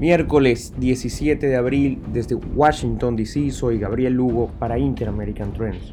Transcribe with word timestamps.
Miércoles 0.00 0.72
17 0.78 1.46
de 1.46 1.56
abril 1.56 2.00
desde 2.10 2.34
Washington 2.34 3.16
DC 3.16 3.50
soy 3.50 3.78
Gabriel 3.78 4.14
Lugo 4.14 4.50
para 4.58 4.78
Inter-American 4.78 5.52
Trends. 5.52 5.92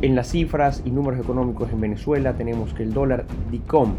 En 0.00 0.14
las 0.14 0.28
cifras 0.28 0.80
y 0.84 0.92
números 0.92 1.18
económicos 1.18 1.72
en 1.72 1.80
Venezuela 1.80 2.34
tenemos 2.34 2.72
que 2.72 2.84
el 2.84 2.94
dólar 2.94 3.26
DICOM 3.50 3.94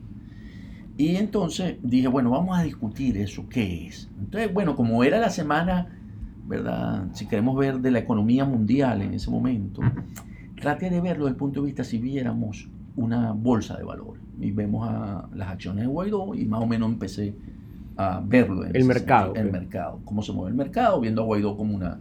Y 0.99 1.15
entonces 1.15 1.77
dije, 1.81 2.09
bueno, 2.09 2.31
vamos 2.31 2.59
a 2.59 2.65
discutir 2.65 3.17
eso, 3.19 3.49
¿qué 3.49 3.87
es? 3.87 4.11
Entonces, 4.19 4.53
bueno, 4.53 4.75
como 4.75 5.05
era 5.05 5.21
la 5.21 5.31
semana, 5.31 5.87
¿verdad? 6.49 7.07
Si 7.13 7.27
queremos 7.27 7.57
ver 7.57 7.79
de 7.79 7.93
la 7.93 8.01
economía 8.01 8.45
mundial 8.45 9.03
en 9.03 9.15
ese 9.15 9.31
momento, 9.31 9.81
traté 10.61 10.91
de 10.91 11.01
verlo 11.01 11.27
desde 11.27 11.35
el 11.35 11.39
punto 11.39 11.61
de 11.61 11.67
vista 11.67 11.85
si 11.85 11.99
viéramos 11.99 12.69
una 12.97 13.31
bolsa 13.31 13.77
de 13.77 13.85
valores. 13.85 14.21
Y 14.41 14.51
vemos 14.51 14.89
a 14.89 15.29
las 15.37 15.49
acciones 15.51 15.83
de 15.83 15.87
Guaidó 15.87 16.35
y 16.35 16.45
más 16.47 16.61
o 16.61 16.67
menos 16.67 16.91
empecé 16.91 17.33
a 17.97 18.21
verlo. 18.21 18.67
En 18.67 18.75
el 18.75 18.85
mercado. 18.85 19.37
el 19.37 19.53
mercado, 19.53 20.01
cómo 20.05 20.21
se 20.21 20.33
mueve 20.33 20.51
el 20.51 20.57
mercado, 20.57 21.01
viendo 21.01 21.23
a 21.23 21.27
Guaidó 21.27 21.57
como 21.57 21.77
una... 21.77 22.01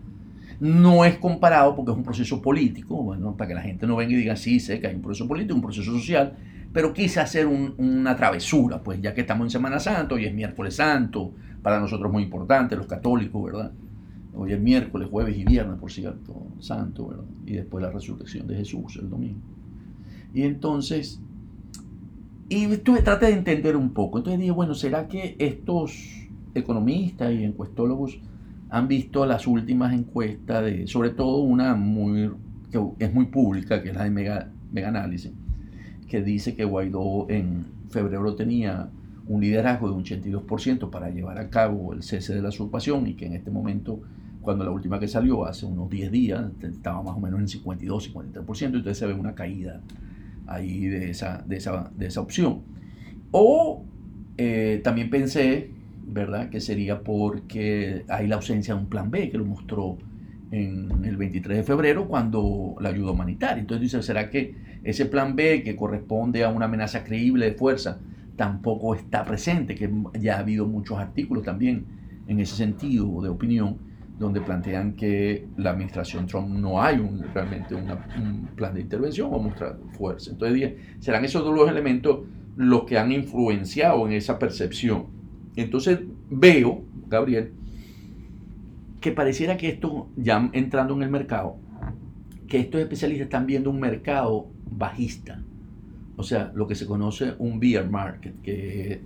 No 0.59 1.05
es 1.05 1.19
comparado 1.19 1.75
porque 1.75 1.91
es 1.91 1.97
un 1.97 2.03
proceso 2.03 2.41
político, 2.41 2.95
bueno, 3.03 3.35
para 3.37 3.49
que 3.49 3.53
la 3.53 3.61
gente 3.61 3.85
no 3.85 3.95
venga 3.95 4.13
y 4.13 4.15
diga, 4.15 4.35
sí, 4.35 4.59
sé 4.59 4.79
que 4.79 4.87
hay 4.87 4.95
un 4.95 5.03
proceso 5.03 5.27
político, 5.27 5.53
un 5.53 5.61
proceso 5.61 5.91
social, 5.91 6.33
pero 6.77 6.93
quise 6.93 7.19
hacer 7.19 7.47
una 7.47 8.15
travesura, 8.15 8.83
pues 8.83 9.01
ya 9.01 9.11
que 9.15 9.21
estamos 9.21 9.47
en 9.47 9.49
Semana 9.49 9.79
Santa, 9.79 10.13
hoy 10.13 10.25
es 10.25 10.33
miércoles 10.35 10.75
santo, 10.75 11.33
para 11.63 11.79
nosotros 11.79 12.11
muy 12.11 12.21
importante, 12.21 12.75
los 12.75 12.85
católicos, 12.85 13.43
¿verdad? 13.45 13.71
Hoy 14.35 14.53
es 14.53 14.59
miércoles, 14.61 15.07
jueves 15.09 15.35
y 15.35 15.43
viernes, 15.43 15.79
por 15.79 15.91
cierto, 15.91 16.35
santo, 16.59 17.07
¿verdad? 17.07 17.23
Y 17.47 17.53
después 17.53 17.83
la 17.83 17.89
resurrección 17.89 18.45
de 18.45 18.57
Jesús 18.57 18.95
el 19.01 19.09
domingo. 19.09 19.39
Y 20.35 20.43
entonces, 20.43 21.19
y 22.47 22.67
tuve, 22.77 23.01
traté 23.01 23.25
de 23.25 23.33
entender 23.33 23.75
un 23.75 23.89
poco. 23.89 24.19
Entonces 24.19 24.39
dije, 24.39 24.51
bueno, 24.51 24.75
¿será 24.75 25.07
que 25.07 25.35
estos 25.39 26.27
economistas 26.53 27.33
y 27.33 27.43
encuestólogos 27.43 28.19
han 28.69 28.87
visto 28.87 29.25
las 29.25 29.47
últimas 29.47 29.95
encuestas 29.95 30.63
de, 30.63 30.85
sobre 30.85 31.09
todo 31.09 31.39
una 31.39 31.73
muy, 31.73 32.29
que 32.71 32.79
es 32.99 33.11
muy 33.11 33.25
pública, 33.25 33.81
que 33.81 33.89
es 33.89 33.95
la 33.95 34.03
de 34.03 34.11
Mega, 34.11 34.51
Mega 34.71 34.89
Análisis, 34.89 35.31
que 36.07 36.21
dice 36.21 36.55
que 36.55 36.65
Guaidó 36.65 37.29
en 37.29 37.65
febrero 37.89 38.35
tenía 38.35 38.89
un 39.27 39.41
liderazgo 39.41 39.89
de 39.89 39.95
un 39.95 40.03
82% 40.03 40.89
para 40.89 41.09
llevar 41.09 41.37
a 41.37 41.49
cabo 41.49 41.93
el 41.93 42.03
cese 42.03 42.33
de 42.33 42.41
la 42.41 42.49
usurpación 42.49 43.07
y 43.07 43.15
que 43.15 43.25
en 43.25 43.33
este 43.33 43.51
momento, 43.51 43.99
cuando 44.41 44.63
la 44.63 44.71
última 44.71 44.99
que 44.99 45.07
salió, 45.07 45.45
hace 45.45 45.65
unos 45.65 45.89
10 45.89 46.11
días, 46.11 46.45
estaba 46.61 47.03
más 47.03 47.15
o 47.15 47.19
menos 47.19 47.39
en 47.39 47.47
52, 47.47 48.13
53%, 48.13 48.65
entonces 48.65 48.97
se 48.97 49.05
ve 49.05 49.13
una 49.13 49.35
caída 49.35 49.81
ahí 50.47 50.87
de 50.87 51.09
esa, 51.09 51.43
de 51.45 51.57
esa, 51.57 51.91
de 51.95 52.07
esa 52.07 52.21
opción. 52.21 52.61
O 53.31 53.83
eh, 54.37 54.79
también 54.83 55.09
pensé, 55.09 55.71
¿verdad?, 56.05 56.49
que 56.49 56.61
sería 56.61 57.01
porque 57.03 58.05
hay 58.07 58.27
la 58.27 58.37
ausencia 58.37 58.75
de 58.75 58.79
un 58.79 58.87
plan 58.87 59.11
B, 59.11 59.29
que 59.29 59.37
lo 59.37 59.45
mostró 59.45 59.97
en 60.51 61.03
el 61.03 61.17
23 61.17 61.57
de 61.57 61.63
febrero 61.63 62.07
cuando 62.07 62.75
la 62.79 62.89
ayuda 62.89 63.11
humanitaria. 63.11 63.59
Entonces 63.59 63.81
dice, 63.81 64.01
¿será 64.01 64.29
que 64.29 64.55
ese 64.83 65.05
plan 65.05 65.35
B 65.35 65.63
que 65.63 65.75
corresponde 65.75 66.43
a 66.43 66.49
una 66.49 66.65
amenaza 66.65 67.03
creíble 67.03 67.45
de 67.45 67.53
fuerza 67.53 67.99
tampoco 68.35 68.95
está 68.95 69.25
presente? 69.25 69.75
Que 69.75 69.91
ya 70.19 70.37
ha 70.37 70.39
habido 70.39 70.65
muchos 70.67 70.97
artículos 70.97 71.43
también 71.43 71.85
en 72.27 72.39
ese 72.39 72.55
sentido 72.55 73.21
de 73.21 73.29
opinión 73.29 73.77
donde 74.19 74.41
plantean 74.41 74.93
que 74.93 75.47
la 75.57 75.71
administración 75.71 76.25
Trump 76.25 76.49
no 76.49 76.81
hay 76.81 76.97
realmente 77.33 77.75
un 77.75 78.49
plan 78.55 78.73
de 78.73 78.81
intervención 78.81 79.29
o 79.31 79.39
mostrar 79.39 79.77
fuerza. 79.91 80.31
Entonces, 80.31 80.73
serán 80.99 81.23
esos 81.23 81.43
dos 81.43 81.69
elementos 81.69 82.21
los 82.55 82.85
que 82.85 82.97
han 82.97 83.11
influenciado 83.11 84.07
en 84.07 84.13
esa 84.13 84.39
percepción. 84.39 85.05
Entonces, 85.55 85.99
veo, 86.31 86.83
Gabriel, 87.07 87.53
que 88.99 89.11
pareciera 89.11 89.57
que 89.57 89.69
esto, 89.69 90.09
ya 90.15 90.49
entrando 90.53 90.95
en 90.95 91.03
el 91.03 91.09
mercado, 91.11 91.57
que 92.47 92.59
estos 92.59 92.81
especialistas 92.81 93.25
están 93.25 93.45
viendo 93.45 93.69
un 93.69 93.79
mercado 93.79 94.47
bajista. 94.71 95.41
O 96.15 96.23
sea, 96.23 96.51
lo 96.55 96.67
que 96.67 96.75
se 96.75 96.85
conoce 96.85 97.35
un 97.39 97.59
bear 97.59 97.89
market, 97.89 98.41
que, 98.41 99.01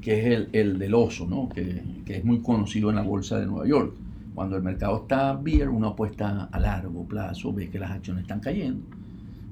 que 0.00 0.20
es 0.20 0.26
el, 0.26 0.48
el, 0.52 0.78
del 0.78 0.94
oso, 0.94 1.26
¿no? 1.26 1.48
Que, 1.48 1.82
que, 2.04 2.16
es 2.18 2.24
muy 2.24 2.40
conocido 2.40 2.90
en 2.90 2.96
la 2.96 3.02
bolsa 3.02 3.38
de 3.38 3.46
Nueva 3.46 3.66
York. 3.66 3.94
Cuando 4.34 4.56
el 4.56 4.62
mercado 4.62 5.02
está 5.02 5.34
bear, 5.34 5.68
uno 5.68 5.88
apuesta 5.88 6.48
a 6.50 6.60
largo 6.60 7.04
plazo, 7.06 7.52
ve 7.52 7.70
que 7.70 7.78
las 7.78 7.90
acciones 7.90 8.22
están 8.22 8.40
cayendo, 8.40 8.84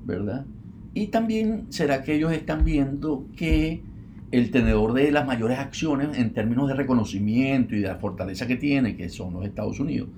¿verdad? 0.05 0.45
Y 0.93 1.09
también 1.09 1.67
será 1.71 2.03
que 2.03 2.15
ellos 2.15 2.33
están 2.33 2.65
viendo 2.65 3.27
que 3.37 3.83
el 4.31 4.51
tenedor 4.51 4.93
de 4.95 5.13
las 5.13 5.27
mayores 5.27 5.59
acciones 5.59 6.19
en 6.19 6.33
términos 6.33 6.69
de 6.69 6.75
reconocimiento 6.75 7.77
y 7.77 7.81
de 7.81 7.89
la 7.89 7.97
fortaleza 7.97 8.47
que 8.47 8.57
tiene, 8.57 8.97
que 8.97 9.09
son 9.09 9.35
los 9.35 9.45
Estados 9.45 9.79
Unidos, 9.79 10.09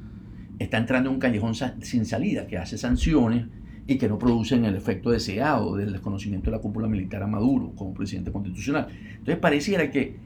está 0.58 0.78
entrando 0.78 1.10
en 1.10 1.16
un 1.16 1.20
callejón 1.20 1.54
sin 1.54 2.06
salida, 2.06 2.46
que 2.46 2.56
hace 2.56 2.78
sanciones 2.78 3.46
y 3.86 3.98
que 3.98 4.08
no 4.08 4.18
producen 4.18 4.64
el 4.64 4.74
efecto 4.74 5.10
deseado 5.10 5.76
del 5.76 5.92
desconocimiento 5.92 6.50
de 6.50 6.56
la 6.56 6.62
cúpula 6.62 6.88
militar 6.88 7.22
a 7.22 7.26
Maduro 7.26 7.72
como 7.76 7.94
presidente 7.94 8.32
constitucional. 8.32 8.88
Entonces 9.10 9.36
pareciera 9.36 9.90
que 9.90 10.16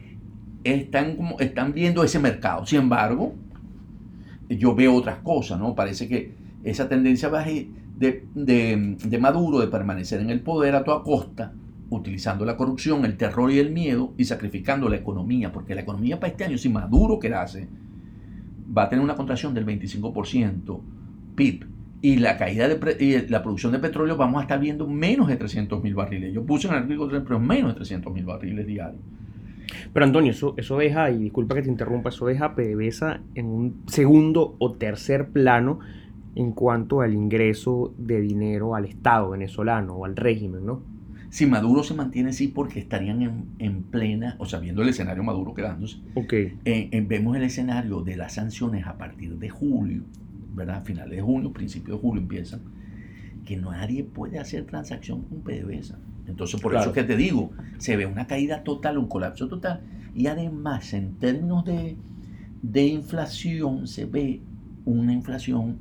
están, 0.65 1.17
como, 1.17 1.39
están 1.39 1.73
viendo 1.73 2.03
ese 2.03 2.19
mercado. 2.19 2.65
Sin 2.65 2.81
embargo, 2.81 3.35
yo 4.49 4.75
veo 4.75 4.95
otras 4.95 5.19
cosas, 5.19 5.59
¿no? 5.59 5.75
Parece 5.75 6.09
que 6.09 6.35
esa 6.65 6.89
tendencia 6.89 7.29
de, 7.29 8.25
de, 8.35 8.97
de 9.05 9.19
Maduro 9.19 9.61
de 9.61 9.67
permanecer 9.67 10.21
en 10.21 10.31
el 10.31 10.41
poder 10.41 10.75
a 10.75 10.85
toda 10.85 11.03
costa 11.03 11.53
utilizando 11.91 12.45
la 12.45 12.57
corrupción, 12.57 13.05
el 13.05 13.17
terror 13.17 13.51
y 13.51 13.59
el 13.59 13.73
miedo 13.73 14.15
y 14.17 14.25
sacrificando 14.25 14.89
la 14.89 14.97
economía, 14.97 15.53
porque 15.53 15.75
la 15.75 15.83
economía 15.83 16.19
para 16.19 16.31
este 16.31 16.45
año, 16.45 16.57
si 16.57 16.69
Maduro 16.69 17.19
quedase, 17.19 17.69
va 18.77 18.85
a 18.85 18.89
tener 18.89 19.05
una 19.05 19.17
contracción 19.17 19.53
del 19.53 19.67
25% 19.67 20.81
PIB 21.35 21.67
y 22.03 22.17
la 22.17 22.37
caída 22.39 22.67
de 22.69 23.27
la 23.29 23.43
producción 23.43 23.73
de 23.73 23.79
petróleo 23.79 24.17
vamos 24.17 24.41
a 24.41 24.43
estar 24.43 24.59
viendo 24.59 24.87
menos 24.87 25.29
de 25.29 25.37
300 25.37 25.83
mil 25.83 25.95
barriles. 25.95 26.33
Yo 26.33 26.45
puse 26.45 26.67
en 26.69 26.75
el 26.75 26.81
artículo, 26.83 27.23
pero 27.25 27.39
menos 27.39 27.71
de 27.73 27.77
300 27.77 28.13
mil 28.13 28.25
barriles 28.25 28.67
diarios. 28.67 29.01
Pero 29.93 30.05
Antonio, 30.07 30.33
eso, 30.33 30.55
eso 30.57 30.79
deja, 30.79 31.11
y 31.11 31.19
disculpa 31.19 31.55
que 31.55 31.63
te 31.63 31.69
interrumpa, 31.69 32.09
eso 32.09 32.27
deja 32.27 32.47
a 32.47 32.55
PDVSA 32.55 33.21
en 33.35 33.47
un 33.47 33.83
segundo 33.87 34.57
o 34.59 34.73
tercer 34.73 35.29
plano 35.29 35.79
en 36.35 36.53
cuanto 36.53 37.03
al 37.03 37.13
ingreso 37.13 37.93
de 37.99 38.21
dinero 38.21 38.75
al 38.75 38.85
Estado 38.87 39.31
venezolano 39.31 39.95
o 39.95 40.05
al 40.05 40.17
régimen, 40.17 40.65
¿no? 40.65 40.83
Si 41.29 41.47
Maduro 41.47 41.85
se 41.85 41.95
mantiene 41.95 42.31
así 42.31 42.49
porque 42.49 42.81
estarían 42.81 43.23
en, 43.23 43.45
en 43.61 43.83
plena, 43.85 44.35
o 44.39 44.47
sea, 44.47 44.59
viendo 44.59 44.83
el 44.83 44.89
escenario 44.89 45.23
Maduro 45.23 45.55
quedándose, 45.55 45.99
Ok. 46.15 46.33
eh, 46.33 46.55
eh, 46.65 47.05
vemos 47.07 47.37
el 47.37 47.45
escenario 47.45 48.01
de 48.03 48.17
las 48.17 48.35
sanciones 48.35 48.87
a 48.87 48.97
partir 48.99 49.37
de 49.39 49.49
julio, 49.49 50.03
¿verdad? 50.55 50.85
Finales 50.85 51.17
de 51.17 51.23
junio, 51.23 51.53
principio 51.53 51.95
de 51.95 52.01
julio 52.01 52.23
empiezan, 52.23 52.61
que 53.45 53.57
nadie 53.57 54.05
puede 54.05 54.39
hacer 54.39 54.65
transacción 54.67 55.23
con 55.23 55.41
PDVSA. 55.43 55.99
Entonces, 56.27 56.61
por 56.61 56.73
Claro. 56.73 56.91
eso 56.91 56.91
es 56.91 56.95
que 57.07 57.13
te 57.13 57.17
digo, 57.17 57.51
se 57.79 57.97
ve 57.97 58.07
una 58.07 58.27
caída 58.27 58.63
total, 58.63 58.99
un 58.99 59.09
colapso 59.09 59.49
total. 59.49 59.81
Y 60.15 60.27
además, 60.27 60.93
en 60.93 61.15
términos 61.15 61.65
de, 61.65 61.97
de 62.63 62.87
inflación, 62.87 63.87
se 63.87 64.05
ve 64.05 64.41
una 64.85 65.13
inflación 65.13 65.79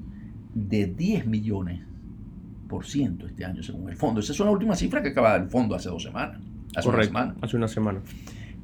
de 0.54 0.88
10 0.88 1.28
millones 1.28 1.82
por 2.68 2.86
ciento 2.86 3.26
este 3.28 3.46
año, 3.46 3.62
según 3.64 3.90
el 3.90 3.96
fondo. 3.98 4.20
Esa 4.20 4.32
es 4.34 4.40
una 4.40 4.52
última 4.52 4.76
cifra 4.76 5.02
que 5.02 5.10
acaba 5.10 5.36
el 5.36 5.50
fondo 5.50 5.76
hace 5.76 5.90
dos 5.90 6.04
semanas. 6.04 6.40
Hace 6.76 6.90
una 6.90 7.04
semana. 7.04 7.36
Hace 7.42 7.58
una 7.58 7.68
semana. 7.68 8.02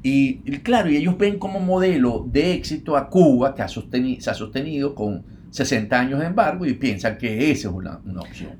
Y, 0.02 0.40
y 0.44 0.58
claro, 0.58 0.90
y 0.90 0.96
ellos 0.96 1.18
ven 1.18 1.38
como 1.38 1.58
modelo 1.60 2.26
de 2.30 2.52
éxito 2.54 2.96
a 2.96 3.08
Cuba, 3.10 3.54
que 3.54 3.62
ha 3.62 3.66
sosteni- 3.66 4.20
se 4.20 4.30
ha 4.30 4.34
sostenido 4.34 4.94
con 4.94 5.24
60 5.50 5.98
años 5.98 6.20
de 6.20 6.26
embargo, 6.26 6.66
y 6.66 6.74
piensan 6.74 7.18
que 7.18 7.50
esa 7.50 7.68
es 7.68 7.74
una, 7.74 8.00
una 8.04 8.20
opción. 8.20 8.52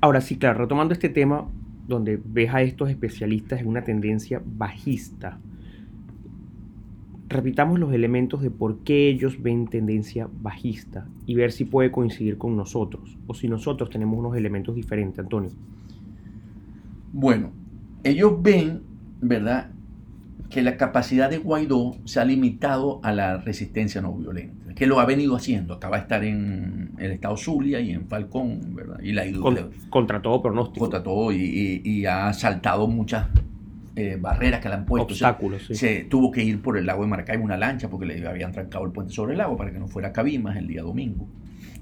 Ahora 0.00 0.20
sí, 0.20 0.36
claro, 0.36 0.60
retomando 0.60 0.94
este 0.94 1.08
tema 1.08 1.48
donde 1.88 2.20
ves 2.24 2.54
a 2.54 2.62
estos 2.62 2.90
especialistas 2.90 3.60
en 3.60 3.66
una 3.66 3.82
tendencia 3.82 4.40
bajista, 4.44 5.38
repitamos 7.28 7.78
los 7.80 7.92
elementos 7.92 8.42
de 8.42 8.50
por 8.50 8.78
qué 8.84 9.08
ellos 9.08 9.42
ven 9.42 9.66
tendencia 9.66 10.28
bajista 10.40 11.08
y 11.26 11.34
ver 11.34 11.52
si 11.52 11.64
puede 11.64 11.90
coincidir 11.90 12.38
con 12.38 12.56
nosotros 12.56 13.18
o 13.26 13.34
si 13.34 13.48
nosotros 13.48 13.90
tenemos 13.90 14.18
unos 14.18 14.36
elementos 14.36 14.74
diferentes, 14.74 15.18
Antonio. 15.18 15.50
Bueno, 17.12 17.52
ellos 18.04 18.40
ven, 18.42 18.82
¿verdad?, 19.20 19.73
que 20.54 20.62
la 20.62 20.76
capacidad 20.76 21.28
de 21.28 21.38
Guaidó 21.38 21.96
se 22.04 22.20
ha 22.20 22.24
limitado 22.24 23.00
a 23.02 23.12
la 23.12 23.38
resistencia 23.38 24.00
no 24.00 24.12
violenta, 24.14 24.72
que 24.74 24.86
lo 24.86 25.00
ha 25.00 25.04
venido 25.04 25.34
haciendo. 25.34 25.74
Acaba 25.74 25.96
de 25.96 26.02
estar 26.02 26.22
en 26.24 26.92
el 26.98 27.10
estado 27.12 27.36
Zulia 27.36 27.80
y 27.80 27.90
en 27.90 28.06
Falcón, 28.06 28.60
¿verdad? 28.74 29.00
Y 29.02 29.12
la 29.12 29.24
Con- 29.32 29.70
contra 29.90 30.22
todo 30.22 30.40
pronóstico. 30.40 30.78
contra 30.84 31.02
todo 31.02 31.32
y, 31.32 31.36
y- 31.42 31.82
y 31.84 32.06
ha 32.06 32.32
saltado 32.32 32.86
muchas 32.86 33.26
eh, 33.96 34.16
barreras 34.20 34.60
que 34.60 34.68
le 34.68 34.74
han 34.76 34.86
puesto. 34.86 35.12
O 35.12 35.16
sea, 35.16 35.30
obstáculos, 35.30 35.66
sí. 35.66 35.74
Se 35.74 36.04
tuvo 36.04 36.30
que 36.30 36.42
ir 36.42 36.60
por 36.62 36.76
el 36.78 36.86
lago 36.86 37.02
de 37.02 37.08
Maracaibo 37.08 37.44
una 37.44 37.56
lancha 37.56 37.88
porque 37.88 38.06
le 38.06 38.26
habían 38.26 38.50
trancado 38.52 38.84
el 38.84 38.92
puente 38.92 39.12
sobre 39.12 39.32
el 39.32 39.38
lago 39.38 39.56
para 39.56 39.72
que 39.72 39.78
no 39.78 39.86
fuera 39.88 40.08
a 40.08 40.12
Cabimas 40.12 40.56
el 40.56 40.66
día 40.66 40.82
domingo. 40.82 41.28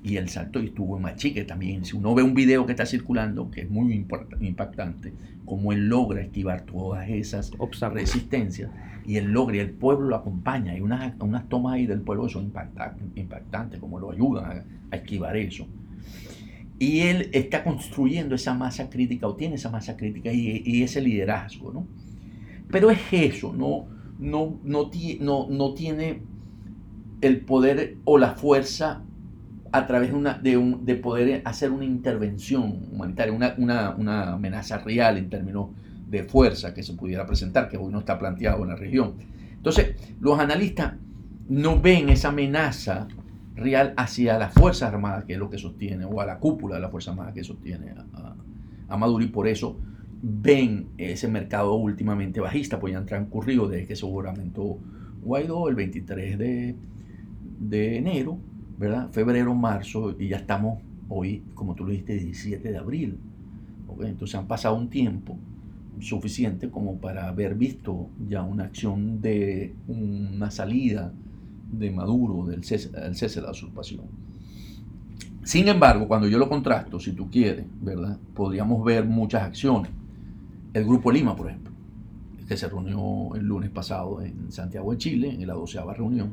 Y 0.05 0.17
él 0.17 0.29
saltó 0.29 0.61
y 0.61 0.67
estuvo 0.67 0.97
en 0.97 1.03
Machique 1.03 1.45
también. 1.45 1.85
Si 1.85 1.97
uno 1.97 2.15
ve 2.15 2.23
un 2.25 2.35
video 2.35 2.67
que 2.67 2.73
está 2.73 2.87
circulando, 2.87 3.51
que 3.51 3.63
es 3.63 3.71
muy 3.71 4.05
impactante, 4.41 5.13
cómo 5.45 5.73
él 5.73 5.89
logra 5.89 6.21
esquivar 6.21 6.63
todas 6.63 7.09
esas 7.09 7.53
Obstáculos. 7.59 8.03
resistencias 8.03 8.71
y 9.07 9.17
él 9.17 9.33
logra 9.33 9.57
y 9.57 9.61
el 9.61 9.71
pueblo 9.71 10.09
lo 10.09 10.17
acompaña. 10.17 10.73
Hay 10.73 10.81
unas, 10.81 11.15
unas 11.21 11.49
tomas 11.49 11.75
ahí 11.75 11.87
del 11.87 12.01
pueblo 12.01 12.27
que 12.27 12.33
son 12.33 12.53
impacta- 12.53 12.97
impactantes, 13.15 13.79
como 13.79 14.01
lo 14.01 14.11
ayudan 14.11 14.45
a, 14.45 14.65
a 14.91 14.97
esquivar 14.97 15.37
eso. 15.37 15.69
Y 16.81 17.01
él 17.01 17.31
está 17.33 17.63
construyendo 17.63 18.35
esa 18.35 18.55
masa 18.55 18.91
crítica 18.91 19.29
o 19.29 19.37
tiene 19.37 19.55
esa 19.55 19.71
masa 19.71 19.97
crítica 19.97 20.33
y, 20.33 20.63
y 20.65 20.83
ese 20.83 21.01
liderazgo, 21.01 21.73
¿no? 21.73 21.87
Pero 22.73 22.91
es 22.91 22.99
eso, 23.13 23.53
no, 23.53 23.87
no, 24.19 24.59
no, 24.65 24.91
no, 25.21 25.47
no 25.49 25.75
tiene 25.75 26.23
el 27.21 27.41
poder 27.43 27.99
o 28.05 28.19
la 28.19 28.35
fuerza 28.35 29.05
a 29.73 29.87
través 29.87 30.13
de, 30.43 30.57
un, 30.59 30.85
de 30.85 30.95
poder 30.97 31.43
hacer 31.47 31.71
una 31.71 31.87
intervención 31.87 32.89
humanitaria, 32.93 33.33
una, 33.33 33.55
una, 33.57 33.91
una 33.97 34.33
amenaza 34.35 34.79
real 34.79 35.17
en 35.17 35.31
términos 35.31 35.71
de 36.09 36.25
fuerza 36.25 36.75
que 36.75 36.83
se 36.83 36.93
pudiera 36.93 37.27
presentar, 37.27 37.71
que 37.71 37.79
hoy 37.79 37.91
no 37.91 38.01
está 38.01 38.19
planteado 38.19 38.63
en 38.63 38.69
la 38.69 38.77
región. 38.77 39.15
Entonces, 39.57 39.97
los 40.21 40.39
analistas 40.39 40.95
no 41.49 41.81
ven 41.81 42.11
esa 42.11 42.29
amenaza 42.29 43.09
real 43.55 43.95
hacia 43.97 44.39
las 44.39 44.53
Fuerzas 44.53 44.93
Armadas, 44.93 45.25
que 45.25 45.35
es 45.35 45.39
lo 45.39 45.49
que 45.49 45.57
sostiene, 45.57 46.05
o 46.05 46.21
a 46.21 46.27
la 46.27 46.39
cúpula 46.39 46.75
de 46.75 46.83
las 46.83 46.91
Fuerzas 46.91 47.13
Armadas 47.13 47.33
que 47.33 47.43
sostiene 47.43 47.95
a 48.89 48.97
Maduro, 48.99 49.25
y 49.25 49.29
por 49.29 49.49
eso 49.49 49.79
ven 50.23 50.91
ese 50.99 51.29
mercado 51.29 51.75
últimamente 51.75 52.41
bajista, 52.41 52.79
pues 52.79 52.93
ya 52.93 52.99
han 52.99 53.07
transcurrido 53.07 53.69
desde 53.69 53.87
que 53.87 53.97
se 53.97 54.07
juramentó 54.07 54.79
Guaidó 55.23 55.69
el 55.69 55.77
23 55.77 56.39
de, 56.39 56.77
de 57.61 57.97
enero, 57.97 58.39
¿verdad? 58.83 59.11
Febrero, 59.13 59.55
marzo, 59.55 60.17
y 60.19 60.27
ya 60.27 60.39
estamos 60.39 60.81
hoy, 61.09 61.45
como 61.55 61.77
tú 61.77 61.85
lo 61.85 61.91
dijiste, 61.91 62.15
17 62.15 62.73
de 62.73 62.77
abril. 62.77 63.17
¿ok? 63.87 64.03
Entonces 64.07 64.35
han 64.35 64.49
pasado 64.49 64.75
un 64.75 64.91
tiempo 64.91 65.39
suficiente 66.01 66.69
como 66.69 66.97
para 66.97 67.29
haber 67.29 67.55
visto 67.55 68.09
ya 68.29 68.43
una 68.43 68.65
acción 68.65 69.23
de 69.23 69.73
una 69.87 70.51
salida 70.51 71.13
de 71.71 71.93
Maduro 71.93 72.45
del 72.45 72.65
cese, 72.65 72.89
del 72.89 73.15
cese 73.15 73.39
de 73.39 73.47
la 73.47 73.53
usurpación. 73.53 74.01
Sin 75.45 75.69
embargo, 75.69 76.09
cuando 76.09 76.27
yo 76.27 76.39
lo 76.39 76.49
contrasto, 76.49 76.99
si 76.99 77.13
tú 77.13 77.31
quieres, 77.31 77.67
¿verdad? 77.81 78.19
Podríamos 78.35 78.85
ver 78.85 79.05
muchas 79.05 79.43
acciones. 79.43 79.93
El 80.75 80.85
Grupo 80.85 81.13
Lima, 81.13 81.37
por 81.37 81.51
ejemplo, 81.51 81.73
que 82.49 82.57
se 82.57 82.69
reunió 82.69 83.37
el 83.37 83.47
lunes 83.47 83.71
pasado 83.71 84.21
en 84.23 84.51
Santiago 84.51 84.91
de 84.91 84.99
Chile, 84.99 85.31
en 85.31 85.47
la 85.47 85.55
doceava 85.55 85.95
reunión, 85.95 86.33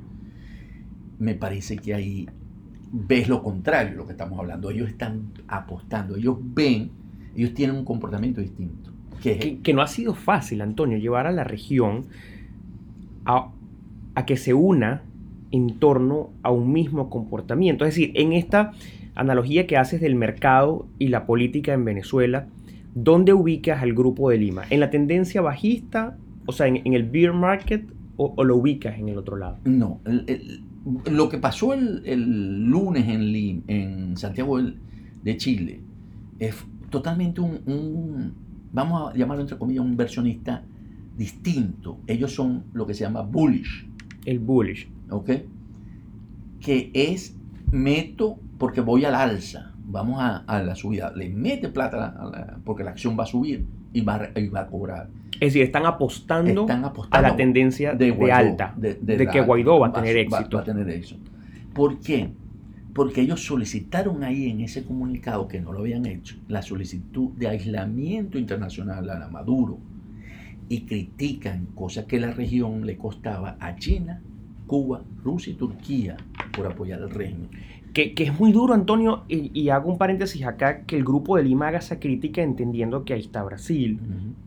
me 1.19 1.35
parece 1.35 1.77
que 1.77 1.93
ahí 1.93 2.27
ves 2.91 3.27
lo 3.29 3.41
contrario 3.43 3.91
de 3.91 3.97
lo 3.97 4.05
que 4.05 4.11
estamos 4.13 4.39
hablando. 4.39 4.69
Ellos 4.71 4.89
están 4.89 5.21
apostando, 5.47 6.15
ellos 6.15 6.37
ven, 6.41 6.89
ellos 7.35 7.53
tienen 7.53 7.75
un 7.77 7.85
comportamiento 7.85 8.41
distinto. 8.41 8.91
Que 9.21 9.31
es- 9.33 9.37
que, 9.39 9.59
que 9.59 9.73
no 9.73 9.81
ha 9.81 9.87
sido 9.87 10.13
fácil, 10.15 10.61
Antonio, 10.61 10.97
llevar 10.97 11.27
a 11.27 11.31
la 11.31 11.43
región 11.43 12.05
a, 13.25 13.49
a 14.15 14.25
que 14.25 14.37
se 14.37 14.53
una 14.53 15.03
en 15.51 15.79
torno 15.79 16.29
a 16.43 16.51
un 16.51 16.71
mismo 16.71 17.09
comportamiento. 17.09 17.85
Es 17.85 17.95
decir, 17.95 18.11
en 18.15 18.33
esta 18.33 18.71
analogía 19.15 19.67
que 19.67 19.77
haces 19.77 19.99
del 20.01 20.15
mercado 20.15 20.87
y 20.99 21.07
la 21.09 21.25
política 21.25 21.73
en 21.73 21.83
Venezuela, 21.85 22.47
¿dónde 22.95 23.33
ubicas 23.33 23.81
al 23.81 23.93
grupo 23.93 24.29
de 24.29 24.37
Lima? 24.37 24.63
¿En 24.69 24.79
la 24.79 24.89
tendencia 24.89 25.41
bajista? 25.41 26.17
O 26.45 26.51
sea, 26.51 26.67
en, 26.67 26.77
en 26.85 26.93
el 26.93 27.03
beer 27.03 27.33
market 27.33 27.83
o, 28.17 28.33
o 28.35 28.43
lo 28.43 28.55
ubicas 28.55 28.97
en 28.99 29.09
el 29.09 29.17
otro 29.17 29.37
lado? 29.37 29.57
No, 29.65 29.99
el- 30.05 30.23
el- 30.27 30.63
lo 31.11 31.29
que 31.29 31.37
pasó 31.37 31.73
el, 31.73 32.01
el 32.05 32.65
lunes 32.69 33.07
en, 33.07 33.21
Lim- 33.33 33.63
en 33.67 34.17
Santiago 34.17 34.59
de 34.59 35.37
Chile 35.37 35.81
es 36.39 36.55
totalmente 36.89 37.41
un, 37.41 37.59
un- 37.65 38.33
vamos 38.71 39.11
a 39.13 39.17
llamarlo 39.17 39.41
entre 39.41 39.57
comillas, 39.57 39.83
un 39.83 39.91
inversionista 39.91 40.63
distinto. 41.17 41.99
Ellos 42.07 42.33
son 42.33 42.63
lo 42.73 42.85
que 42.85 42.93
se 42.93 43.01
llama 43.03 43.21
bullish, 43.21 43.85
El 44.25 44.39
bullish. 44.39 44.87
¿ok? 45.09 45.29
Que 46.61 46.91
es 46.93 47.35
meto 47.71 48.37
porque 48.57 48.81
voy 48.81 49.05
al 49.05 49.15
alza, 49.15 49.73
vamos 49.85 50.19
a, 50.21 50.37
a 50.37 50.61
la 50.61 50.75
subida, 50.75 51.11
le 51.15 51.29
mete 51.29 51.69
plata 51.69 52.07
a 52.17 52.25
la- 52.25 52.57
porque 52.63 52.83
la 52.83 52.91
acción 52.91 53.17
va 53.17 53.23
a 53.23 53.27
subir 53.27 53.65
y 53.93 54.01
va, 54.01 54.29
y 54.35 54.47
va 54.47 54.61
a 54.61 54.67
cobrar. 54.67 55.09
Es 55.39 55.53
decir, 55.53 55.63
están 55.63 55.85
apostando 55.85 56.61
Están 56.61 56.83
a 57.11 57.21
la 57.21 57.35
tendencia 57.35 57.93
de, 57.93 58.11
Guaidó, 58.11 58.35
alta, 58.35 58.73
de, 58.75 58.95
de, 58.95 59.17
de 59.17 59.27
que 59.27 59.41
Guaidó 59.41 59.79
va 59.79 59.87
a 59.87 59.93
tener 59.93 60.15
va- 60.15 60.19
éxito. 60.21 60.57
Va, 60.57 60.63
a 60.63 60.65
tener 60.65 60.89
éxito. 60.89 61.19
¿Por 61.73 61.99
qué? 61.99 62.29
Porque 62.93 63.21
ellos 63.21 63.45
solicitaron 63.45 64.23
ahí 64.23 64.49
en 64.49 64.59
ese 64.61 64.83
comunicado, 64.83 65.47
que 65.47 65.61
no 65.61 65.71
lo 65.71 65.79
habían 65.79 66.05
hecho, 66.05 66.35
la 66.49 66.61
solicitud 66.61 67.29
de 67.37 67.47
aislamiento 67.47 68.37
internacional 68.37 69.09
a 69.09 69.19
la 69.19 69.29
Maduro 69.29 69.77
y 70.67 70.81
critican 70.81 71.67
cosas 71.67 72.05
que 72.05 72.19
la 72.19 72.31
región 72.31 72.85
le 72.85 72.97
costaba 72.97 73.55
a 73.59 73.75
China, 73.77 74.21
Cuba, 74.67 75.03
Rusia 75.23 75.53
y 75.53 75.55
Turquía 75.55 76.17
por 76.51 76.67
apoyar 76.67 76.99
el 76.99 77.09
régimen. 77.09 77.49
Que, 77.99 78.13
que 78.13 78.23
es 78.23 78.39
muy 78.39 78.53
duro, 78.53 78.73
Antonio, 78.73 79.23
y, 79.27 79.51
y 79.59 79.69
hago 79.69 79.91
un 79.91 79.97
paréntesis 79.97 80.45
acá, 80.45 80.83
que 80.85 80.95
el 80.95 81.03
grupo 81.03 81.35
de 81.35 81.43
Lima 81.43 81.67
haga 81.67 81.79
esa 81.79 81.99
crítica 81.99 82.41
entendiendo 82.41 83.03
que 83.03 83.13
ahí 83.13 83.19
está 83.19 83.43
Brasil. 83.43 83.99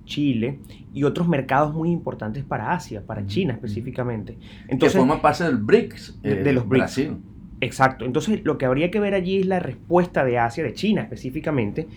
Chile 0.06 0.59
y 0.94 1.04
otros 1.04 1.28
mercados 1.28 1.75
muy 1.75 1.90
importantes 1.90 2.44
para 2.44 2.73
Asia, 2.73 3.02
para 3.06 3.26
China 3.26 3.52
específicamente. 3.52 4.37
que 4.37 4.73
Entonces, 4.73 4.99
forma 4.99 5.21
parte 5.21 5.44
del 5.44 5.59
BRICS. 5.59 6.23
de- 6.23 6.32
eh, 6.32 6.44
de 6.44 6.52
los 6.54 6.66
BRICS. 6.66 6.80
Brasil. 6.97 7.16
exacto. 7.61 8.04
Entonces, 8.06 8.42
lo 8.42 8.56
que 8.56 8.64
habría 8.64 8.90
que 8.90 9.00
ver 9.00 9.12
allí 9.12 9.40
es 9.40 9.47
la 9.47 9.59
respuesta 9.61 10.25
de 10.25 10.38
Asia, 10.38 10.64
de 10.64 10.73
China 10.73 11.02
específicamente, 11.02 11.88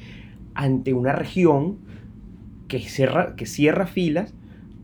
ante 0.55 0.93
una 0.93 1.13
región 1.13 1.77
que 2.67 2.79
cierra, 2.79 3.35
que 3.37 3.45
cierra 3.45 3.87
filas 3.87 4.33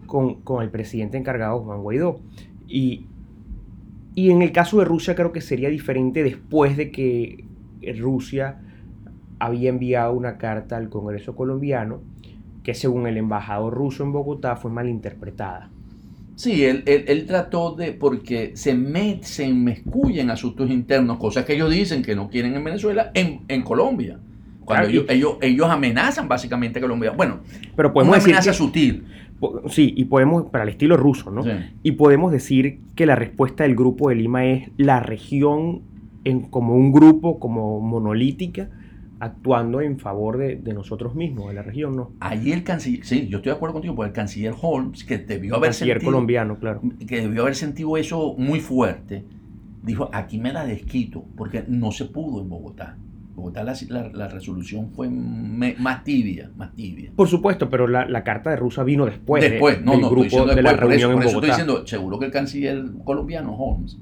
con, 0.06 0.36
con 0.42 0.64
el 0.64 0.70
presidente 0.70 1.18
encargado, 1.18 1.60
Juan 1.60 1.82
Guaidó. 1.82 2.20
Y, 2.68 3.08
y 4.14 4.32
en 4.32 4.42
el 4.42 4.52
caso 4.52 4.80
de 4.80 4.86
Rusia 4.86 5.16
creo 5.16 5.32
que 5.32 5.42
sería 5.42 5.70
diferente 5.70 6.24
después 6.24 6.76
de 6.78 6.92
que 6.92 7.46
Rusia 7.98 8.62
había 9.40 9.70
enviado 9.70 10.14
una 10.14 10.38
carta 10.38 10.78
al 10.78 10.90
Congreso 10.90 11.36
colombiano 11.36 12.02
que 12.64 12.74
según 12.74 13.08
el 13.08 13.18
embajador 13.18 13.74
ruso 13.74 14.04
en 14.04 14.12
Bogotá 14.12 14.56
fue 14.56 14.70
malinterpretada. 14.70 15.70
Sí, 16.36 16.64
él, 16.64 16.84
él, 16.86 17.26
trató 17.26 17.76
de, 17.76 17.94
porque 17.94 18.52
se, 18.56 18.74
met, 18.74 19.24
se 19.24 19.46
asuntos 20.30 20.70
internos, 20.70 21.18
cosas 21.18 21.46
que 21.46 21.54
ellos 21.54 21.72
dicen 21.72 22.02
que 22.02 22.16
no 22.16 22.30
quieren 22.30 22.56
en 22.56 22.64
Venezuela, 22.64 23.12
en, 23.14 23.42
en 23.48 23.62
Colombia. 23.62 24.20
Cuando 24.72 24.88
Claro, 24.90 24.90
y- 24.90 24.96
ellos, 24.98 25.06
ellos, 25.10 25.38
ellos 25.42 25.68
amenazan 25.70 26.28
básicamente 26.28 26.80
a 26.80 26.82
Colombia. 26.82 27.12
Bueno, 27.12 27.40
Pero 27.76 27.94
podemos 27.94 28.10
una 28.14 28.18
decir 28.20 28.34
amenaza 28.34 28.52
que- 28.52 28.58
sutil. 28.58 29.06
po- 29.40 29.62
sí, 29.70 29.94
y 29.96 30.06
podemos, 30.06 30.46
para 30.52 30.64
el 30.64 30.70
estilo 30.70 30.98
ruso, 30.98 31.32
¿no? 31.32 31.44
Sí. 31.44 31.50
Y 31.84 31.92
podemos 31.94 32.32
decir 32.32 32.80
que 32.96 33.06
la 33.06 33.16
respuesta 33.16 33.64
del 33.64 33.76
grupo 33.76 34.10
de 34.10 34.16
Lima 34.16 34.46
es 34.46 34.70
la 34.78 35.00
región 35.00 35.82
en, 36.24 36.42
como 36.42 36.76
un 36.76 36.92
grupo, 36.92 37.40
como 37.40 37.80
monolítica, 37.80 38.70
actuando 39.20 39.82
en 39.82 40.00
favor 40.00 40.38
de, 40.38 40.56
de 40.56 40.74
nosotros 40.74 41.14
mismos, 41.16 41.48
de 41.50 41.54
la 41.54 41.62
región, 41.62 41.96
¿no? 41.96 42.12
Ahí 42.20 42.52
el 42.52 42.64
canciller, 42.64 43.06
sí, 43.06 43.28
yo 43.28 43.38
estoy 43.38 43.52
de 43.52 43.56
acuerdo 43.56 43.74
contigo, 43.74 43.94
porque 43.96 44.10
el 44.10 44.14
canciller 44.16 44.54
Holmes, 44.60 45.04
que 45.04 45.20
debió 45.20 45.56
haber 45.56 45.70
Canciller 45.70 45.98
sentido, 45.98 46.12
colombiano, 46.12 46.58
claro. 46.58 46.82
que 47.08 47.22
debió 47.22 47.44
haber 47.44 47.56
sentido 47.56 47.98
eso 47.98 48.34
muy 48.38 48.60
fuerte, 48.60 49.24
dijo, 49.84 50.10
aquí 50.12 50.40
me 50.40 50.52
la 50.54 50.66
desquito, 50.66 51.24
porque 51.38 51.64
no 51.68 51.92
se 51.92 52.06
pudo 52.06 52.42
en 52.42 52.50
Bogotá. 52.50 52.98
Bogotá 53.42 53.64
la, 53.64 53.74
la- 53.90 54.10
la 54.14 54.28
resolución 54.28 54.90
fue 54.92 55.10
me- 55.10 55.76
más 55.80 56.04
tibia, 56.04 56.52
más 56.56 56.74
tibia. 56.76 57.12
Por 57.16 57.28
supuesto, 57.28 57.70
pero 57.70 57.88
la, 57.88 58.06
la 58.06 58.24
carta 58.24 58.52
de 58.52 58.56
Rusia 58.56 58.84
vino 58.84 59.06
después, 59.06 59.44
de- 59.44 59.50
después, 59.52 59.82
no, 59.82 59.92
del 59.94 60.02
no, 60.02 60.08
estoy 60.08 60.10
grupo 60.10 60.24
diciendo 60.24 60.56
de 60.56 60.62
la 60.62 60.78
por 60.78 60.94
eso, 60.94 61.08
por 61.08 61.16
en 61.16 61.28
eso 61.28 61.36
estoy 61.38 61.50
diciendo, 61.50 61.88
seguro 61.88 62.20
que 62.20 62.26
el 62.26 62.32
canciller 62.32 62.86
colombiano 63.04 63.54
Holmes, 63.56 63.98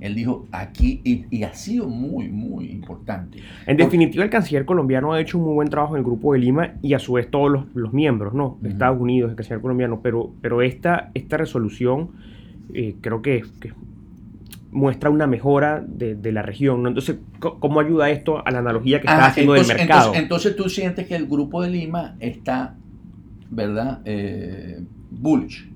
él 0.00 0.14
dijo 0.16 0.46
aquí, 0.50 1.00
y, 1.04 1.24
y 1.30 1.44
ha 1.44 1.54
sido 1.54 1.88
muy, 1.88 2.28
muy 2.28 2.66
importante. 2.70 3.38
En 3.66 3.76
definitiva, 3.76 4.24
el 4.24 4.30
canciller 4.30 4.64
colombiano 4.64 5.12
ha 5.12 5.20
hecho 5.20 5.38
un 5.38 5.44
muy 5.44 5.54
buen 5.54 5.68
trabajo 5.70 5.94
en 5.94 6.00
el 6.00 6.04
grupo 6.04 6.32
de 6.32 6.40
Lima 6.40 6.74
y 6.82 6.94
a 6.94 6.98
su 6.98 7.12
vez 7.14 7.30
todos 7.30 7.50
los, 7.50 7.64
los 7.74 7.92
miembros, 7.92 8.34
¿no? 8.34 8.58
De 8.60 8.68
Ujú. 8.68 8.72
Estados 8.74 9.00
Unidos, 9.00 9.30
el 9.30 9.36
canciller 9.36 9.60
colombiano, 9.60 10.00
pero, 10.02 10.32
pero 10.42 10.60
esta, 10.60 11.10
esta 11.14 11.36
resolución 11.36 12.10
eh, 12.74 12.96
creo 13.00 13.22
que, 13.22 13.44
que 13.60 13.72
muestra 14.72 15.10
una 15.10 15.26
mejora 15.26 15.84
de, 15.86 16.14
de 16.16 16.32
la 16.32 16.42
región, 16.42 16.82
¿no? 16.82 16.88
Entonces, 16.88 17.18
¿cómo 17.38 17.78
ayuda 17.78 18.10
esto 18.10 18.44
a 18.44 18.50
la 18.50 18.58
analogía 18.58 19.00
que 19.00 19.06
está 19.06 19.24
Ah, 19.24 19.28
haciendo 19.28 19.54
entonces, 19.54 19.76
del 19.76 19.86
mercado? 19.86 20.00
Entonces, 20.14 20.22
entonces 20.22 20.56
tú 20.56 20.68
sientes 20.68 21.06
que 21.06 21.14
el 21.14 21.26
grupo 21.26 21.62
de 21.62 21.68
Lima 21.70 22.16
está, 22.20 22.74
¿verdad? 23.50 24.00
Eh, 24.06 24.80
bullish 25.10 25.70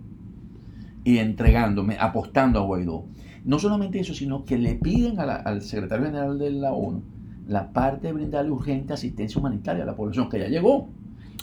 y 1.05 1.19
entregándome, 1.19 1.97
apostando 2.01 2.59
a 2.59 2.63
Guaidó. 2.63 3.05
No 3.45 3.59
solamente 3.59 4.01
eso, 4.01 4.13
sino 4.15 4.45
que 4.45 4.59
le 4.59 4.75
piden 4.75 5.21
a 5.21 5.27
la- 5.27 5.37
al 5.37 5.63
secretario 5.63 6.07
general 6.07 6.39
de 6.39 6.51
la 6.51 6.73
ONU 6.73 7.03
la 7.47 7.73
parte 7.73 8.09
de 8.09 8.13
brindarle 8.13 8.51
urgente 8.51 8.93
asistencia 8.93 9.39
humanitaria 9.39 9.85
a 9.85 9.87
la 9.87 9.95
población 9.95 10.29
que 10.29 10.41
ya 10.41 10.49
llegó. 10.49 10.89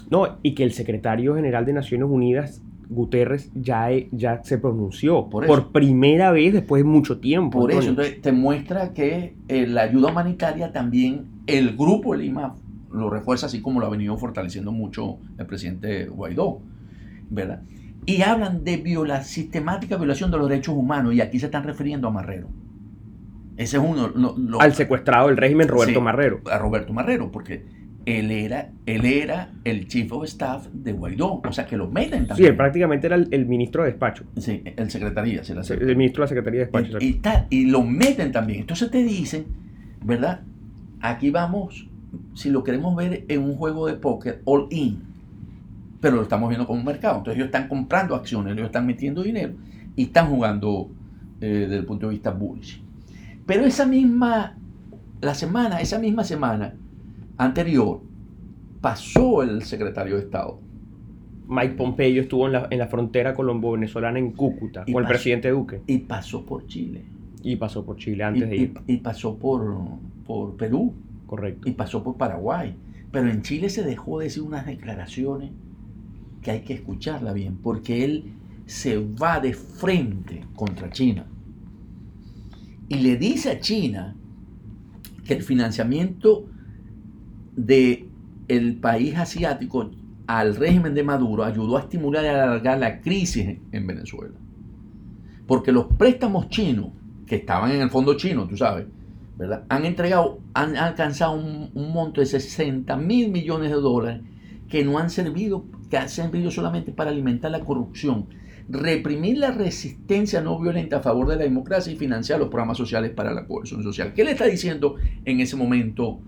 No, 0.10 0.38
y 0.44 0.54
que 0.54 0.64
el 0.66 0.74
secretario 0.74 1.34
general 1.36 1.66
de 1.66 1.72
Naciones 1.72 2.10
Unidas, 2.10 2.62
Guterres, 2.94 3.52
ya, 3.54 3.92
he- 3.92 4.08
ya 4.12 4.44
se 4.44 4.58
pronunció 4.58 5.30
Por 5.30 5.72
primera 5.72 6.32
vez 6.32 6.54
después 6.54 6.84
de 6.84 6.90
mucho 6.90 7.20
tiempo. 7.20 7.60
Por 7.60 7.72
eso, 7.72 7.90
entonces 7.90 8.22
te 8.22 8.32
muestra 8.32 8.94
que 8.94 9.36
eh, 9.48 9.68
la 9.68 9.82
ayuda 9.84 10.10
humanitaria 10.12 10.72
también, 10.72 11.26
el 11.48 11.76
grupo 11.76 12.14
de 12.14 12.24
Lima 12.24 12.56
lo 12.92 13.10
refuerza, 13.10 13.48
así 13.48 13.62
como 13.62 13.80
lo 13.80 13.88
ha 13.88 13.90
venido 13.90 14.16
fortaleciendo 14.18 14.72
mucho 14.72 15.18
el 15.38 15.46
presidente 15.46 16.06
Guaidó, 16.06 16.60
¿verdad? 17.30 17.62
Y 18.06 18.22
hablan 18.22 18.64
de 18.64 18.78
viola, 18.78 19.24
sistemática 19.24 19.98
violación 19.98 20.30
de 20.30 20.38
los 20.38 20.48
derechos 20.50 20.76
humanos, 20.76 21.14
y 21.14 21.22
aquí 21.22 21.40
se 21.40 21.46
están 21.48 21.64
refiriendo 21.64 22.08
a 22.08 22.12
Marrero. 22.12 22.48
Ese 23.56 23.78
es 23.78 23.84
uno, 23.84 24.08
lo- 24.16 24.36
lo- 24.38 24.62
Al 24.62 24.74
secuestrado 24.74 25.28
del 25.28 25.38
régimen 25.38 25.68
Roberto 25.68 26.00
Sí. 26.00 26.04
Marrero. 26.04 26.42
a 26.52 26.58
Roberto 26.58 26.92
Marrero, 26.94 27.32
porque 27.32 27.64
él 28.06 28.32
era, 28.32 28.70
él 28.86 29.06
era 29.06 29.52
el 29.64 29.88
chief 29.88 30.12
of 30.12 30.26
staff 30.26 30.68
de 30.74 30.92
Guaidó, 30.94 31.42
o 31.46 31.52
sea 31.52 31.66
que 31.66 31.78
lo 31.78 31.90
meten 31.90 32.22
Sí, 32.24 32.28
también. 32.28 32.50
él 32.52 32.58
prácticamente 32.58 33.08
era 33.08 33.16
el, 33.16 33.28
el 33.32 33.46
ministro 33.46 33.84
de 33.84 33.92
despacho. 33.92 34.26
Sí, 34.38 34.62
el 34.76 34.90
secretaría, 34.92 35.44
se 35.44 35.56
la 35.56 35.62
hace. 35.62 35.76
El 35.76 35.96
ministro 35.96 36.22
de 36.22 36.26
la 36.26 36.28
Secretaría 36.30 36.60
de 36.62 36.66
Despacho. 36.66 36.98
Y, 37.00 37.22
y 37.50 37.66
lo 37.66 37.82
meten 37.84 38.32
también. 38.32 38.62
Entonces 38.62 38.92
te 38.92 39.04
dicen, 39.04 39.46
¿verdad? 40.04 40.42
Aquí 41.02 41.30
vamos, 41.30 41.88
si 42.34 42.50
lo 42.50 42.64
queremos 42.64 42.96
ver 42.96 43.26
en 43.28 43.42
un 43.42 43.56
juego 43.56 43.88
de 43.88 43.94
póker, 43.94 44.42
all 44.46 44.68
in. 44.72 45.00
Pero 46.02 46.18
lo 46.18 46.24
estamos 46.24 46.50
viendo 46.50 46.68
como 46.68 46.80
un 46.80 46.86
mercado. 46.86 47.20
Entonces 47.20 47.38
ellos 47.38 47.46
están 47.48 47.68
comprando 47.70 48.16
acciones, 48.16 48.54
ellos 48.54 48.66
están 48.66 48.86
metiendo 48.86 49.24
dinero 49.24 49.54
y 49.96 50.04
están 50.04 50.28
jugando 50.28 50.90
eh, 51.40 51.48
desde 51.62 51.78
el 51.78 51.86
punto 51.86 52.08
de 52.08 52.14
vista 52.14 52.32
bullish. 52.32 52.82
Pero 53.46 53.64
esa 53.66 53.86
misma, 53.86 54.58
la 55.22 55.34
semana, 55.34 55.80
esa 55.80 56.00
misma 56.00 56.24
semana 56.26 56.74
anterior, 57.38 58.02
pasó 58.82 59.44
el 59.44 59.64
secretario 59.64 60.16
de 60.16 60.22
Estado. 60.24 60.60
Mike 61.48 61.76
Pompeo 61.76 62.22
estuvo 62.22 62.48
en 62.48 62.54
la, 62.54 62.68
en 62.70 62.80
la 62.80 62.88
frontera 62.88 63.34
colombo-venezolana 63.34 64.18
en 64.18 64.32
Cúcuta 64.32 64.84
Y 64.88 64.94
con 64.94 65.04
el 65.04 65.10
presidente 65.10 65.50
Duque 65.50 65.82
Y 65.88 65.98
pasó 66.00 66.46
por 66.46 66.66
Chile. 66.68 67.04
y 67.44 67.58
pasó 67.58 67.86
por 67.86 67.98
Chile 67.98 68.20
Y, 68.20 68.22
antes 68.22 68.50
de 68.50 68.56
ir. 68.56 68.74
y 68.88 68.98
pasó 68.98 69.38
por, 69.38 69.76
por 70.26 70.56
Perú. 70.56 70.94
Correcto. 71.28 71.68
y 71.68 71.74
pasó 71.74 72.04
por 72.04 72.16
Paraguay. 72.18 72.76
Pero 73.12 73.30
en 73.30 73.42
Chile 73.42 73.70
se 73.70 73.84
dejó 73.84 74.20
decir 74.20 74.44
unas 74.44 74.66
declaraciones 74.66 75.52
que 76.42 76.52
hay 76.52 76.62
que 76.62 76.74
escucharla 76.74 77.34
bien, 77.34 77.58
porque 77.62 78.04
él 78.06 78.34
se 78.66 78.98
va 78.98 79.40
de 79.40 79.54
frente 79.54 80.46
contra 80.56 80.90
China. 80.92 81.26
Y 82.90 82.96
le 82.96 83.18
dice 83.18 83.50
a 83.52 83.60
China 83.60 84.16
que 85.26 85.34
el 85.34 85.44
financiamiento 85.44 86.46
de 87.56 88.08
el 88.48 88.78
país 88.78 89.16
asiático 89.16 89.92
al 90.28 90.56
régimen 90.56 90.94
de 90.94 91.04
Maduro 91.04 91.44
ayudó 91.44 91.78
a 91.78 91.82
estimular 91.82 92.24
y 92.24 92.28
alargar 92.28 92.78
la 92.80 93.02
crisis 93.02 93.58
en 93.72 93.88
Venezuela. 93.88 94.36
Porque 95.48 95.72
los 95.72 95.88
préstamos 95.98 96.50
chinos, 96.50 96.88
que 97.28 97.36
estaban 97.36 97.72
en 97.72 97.82
el 97.82 97.90
fondo 97.90 98.16
chino, 98.16 98.48
tú 98.48 98.58
sabes, 98.58 98.86
¿verdad? 99.38 99.64
Han 99.70 99.86
entregado, 99.86 100.40
han 100.54 100.78
alcanzado 100.78 101.34
un, 101.34 101.72
un 101.74 101.94
monto 101.94 102.22
de 102.22 102.28
60 102.28 102.96
mil 102.98 103.30
millones 103.32 103.70
de 103.72 103.78
dólares 103.78 104.22
que 104.70 104.84
no 104.84 104.98
han 104.98 105.10
servido, 105.10 105.66
que 105.90 105.98
han 105.98 106.10
servido 106.10 106.52
solamente 106.52 106.92
para 106.92 107.12
alimentar 107.12 107.52
la 107.52 107.60
corrupción, 107.60 108.28
reprimir 108.70 109.38
la 109.38 109.52
resistencia 109.52 110.42
no 110.42 110.60
violenta 110.60 110.98
a 110.98 111.02
favor 111.02 111.28
de 111.28 111.36
la 111.36 111.44
democracia 111.44 111.92
y 111.92 111.96
financiar 111.96 112.40
los 112.40 112.50
programas 112.50 112.78
sociales 112.78 113.12
para 113.12 113.34
la 113.34 113.46
cohesión 113.46 113.84
social. 113.84 114.14
¿Qué 114.14 114.24
le 114.24 114.32
está 114.32 114.46
diciendo 114.46 114.96
en 115.26 115.42
ese 115.42 115.56
momento, 115.56 116.22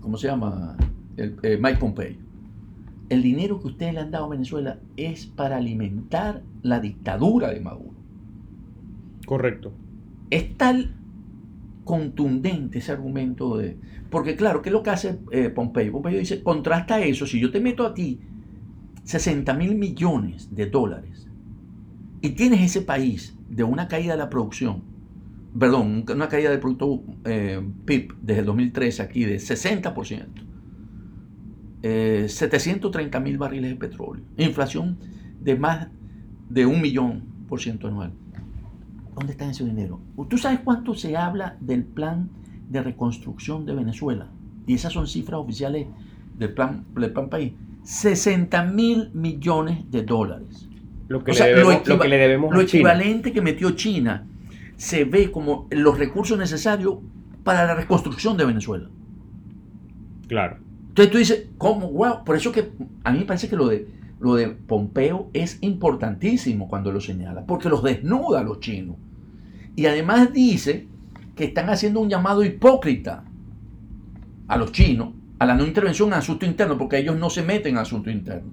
¿cómo 0.00 0.16
se 0.16 0.28
llama? 0.28 0.76
El, 1.16 1.36
eh, 1.42 1.58
Mike 1.60 1.78
Pompeo? 1.78 2.16
El 3.08 3.22
dinero 3.22 3.60
que 3.60 3.68
ustedes 3.68 3.94
le 3.94 4.00
han 4.00 4.10
dado 4.10 4.26
a 4.26 4.28
Venezuela 4.28 4.78
es 4.96 5.26
para 5.26 5.56
alimentar 5.56 6.42
la 6.62 6.80
dictadura 6.80 7.50
de 7.50 7.60
Maduro. 7.60 7.94
Correcto. 9.26 9.72
Es 10.30 10.56
tal 10.56 10.94
contundente 11.84 12.78
ese 12.78 12.92
argumento 12.92 13.56
de... 13.56 13.76
Porque 14.10 14.36
claro, 14.36 14.62
¿qué 14.62 14.68
es 14.68 14.72
lo 14.72 14.82
que 14.82 14.90
hace 14.90 15.18
eh, 15.32 15.50
Pompeo? 15.50 15.92
Pompeo 15.92 16.18
dice, 16.18 16.42
contrasta 16.42 17.00
eso, 17.00 17.26
si 17.26 17.40
yo 17.40 17.50
te 17.50 17.60
meto 17.60 17.84
a 17.84 17.94
ti 17.94 18.20
60 19.04 19.52
mil 19.54 19.74
millones 19.74 20.54
de 20.54 20.66
dólares 20.66 21.28
y 22.20 22.30
tienes 22.30 22.60
ese 22.60 22.82
país 22.82 23.36
de 23.48 23.64
una 23.64 23.88
caída 23.88 24.12
de 24.12 24.18
la 24.18 24.30
producción, 24.30 24.82
perdón, 25.58 26.04
una 26.12 26.28
caída 26.28 26.50
del 26.50 26.60
Producto 26.60 27.02
eh, 27.24 27.60
PIB 27.84 28.14
desde 28.20 28.40
el 28.40 28.46
2013 28.46 29.02
aquí 29.02 29.24
de 29.24 29.36
60%, 29.36 30.26
eh, 31.82 32.26
730 32.28 33.20
mil 33.20 33.38
barriles 33.38 33.70
de 33.70 33.76
petróleo, 33.76 34.22
inflación 34.36 34.98
de 35.40 35.56
más 35.56 35.88
de 36.48 36.66
un 36.66 36.80
millón 36.80 37.24
por 37.48 37.60
ciento 37.60 37.88
anual. 37.88 38.12
¿Dónde 39.14 39.32
está 39.32 39.50
ese 39.50 39.64
dinero? 39.64 40.00
¿Tú 40.28 40.38
sabes 40.38 40.60
cuánto 40.60 40.94
se 40.94 41.16
habla 41.16 41.56
del 41.60 41.84
plan 41.84 42.30
de 42.68 42.82
reconstrucción 42.82 43.66
de 43.66 43.74
Venezuela? 43.74 44.28
Y 44.66 44.74
esas 44.74 44.92
son 44.92 45.06
cifras 45.06 45.40
oficiales 45.40 45.88
del 46.38 46.54
plan, 46.54 46.84
del 46.94 47.12
plan 47.12 47.28
país. 47.28 47.52
60 47.82 48.64
mil 48.64 49.10
millones 49.12 49.90
de 49.90 50.02
dólares. 50.02 50.68
Lo 51.08 51.24
que, 51.24 51.32
O 51.32 51.34
sea, 51.34 51.46
debemos, 51.46 51.86
lo 51.88 51.96
lo 51.96 52.02
que 52.02 52.08
debemos 52.08 52.54
Lo 52.54 52.60
equivalente 52.60 53.32
que 53.32 53.42
metió 53.42 53.72
China 53.72 54.26
se 54.80 55.04
ve 55.04 55.30
como 55.30 55.68
los 55.70 55.98
recursos 55.98 56.38
necesarios 56.38 56.94
para 57.44 57.66
la 57.66 57.74
reconstrucción 57.74 58.38
de 58.38 58.46
Venezuela. 58.46 58.88
Claro. 60.26 60.56
Entonces 60.88 61.12
tú 61.12 61.18
dices, 61.18 61.48
¿cómo? 61.58 61.90
Wow. 61.90 62.24
Por 62.24 62.34
eso 62.34 62.50
que 62.50 62.70
a 63.04 63.12
mí 63.12 63.18
me 63.18 63.24
parece 63.26 63.50
que 63.50 63.56
lo 63.56 63.68
de, 63.68 63.86
lo 64.20 64.36
de 64.36 64.48
Pompeo 64.48 65.28
es 65.34 65.58
importantísimo 65.60 66.66
cuando 66.66 66.92
lo 66.92 67.02
señala, 67.02 67.44
porque 67.44 67.68
los 67.68 67.82
desnuda 67.82 68.40
a 68.40 68.42
los 68.42 68.60
chinos. 68.60 68.96
Y 69.76 69.84
además 69.84 70.32
dice 70.32 70.88
que 71.36 71.44
están 71.44 71.68
haciendo 71.68 72.00
un 72.00 72.08
llamado 72.08 72.42
hipócrita 72.42 73.24
a 74.48 74.56
los 74.56 74.72
chinos 74.72 75.10
a 75.38 75.44
la 75.44 75.56
no 75.56 75.66
intervención 75.66 76.08
en 76.08 76.14
asunto 76.14 76.46
interno, 76.46 76.78
porque 76.78 76.96
ellos 76.96 77.18
no 77.18 77.28
se 77.28 77.42
meten 77.42 77.72
en 77.72 77.78
asunto 77.78 78.08
interno. 78.08 78.50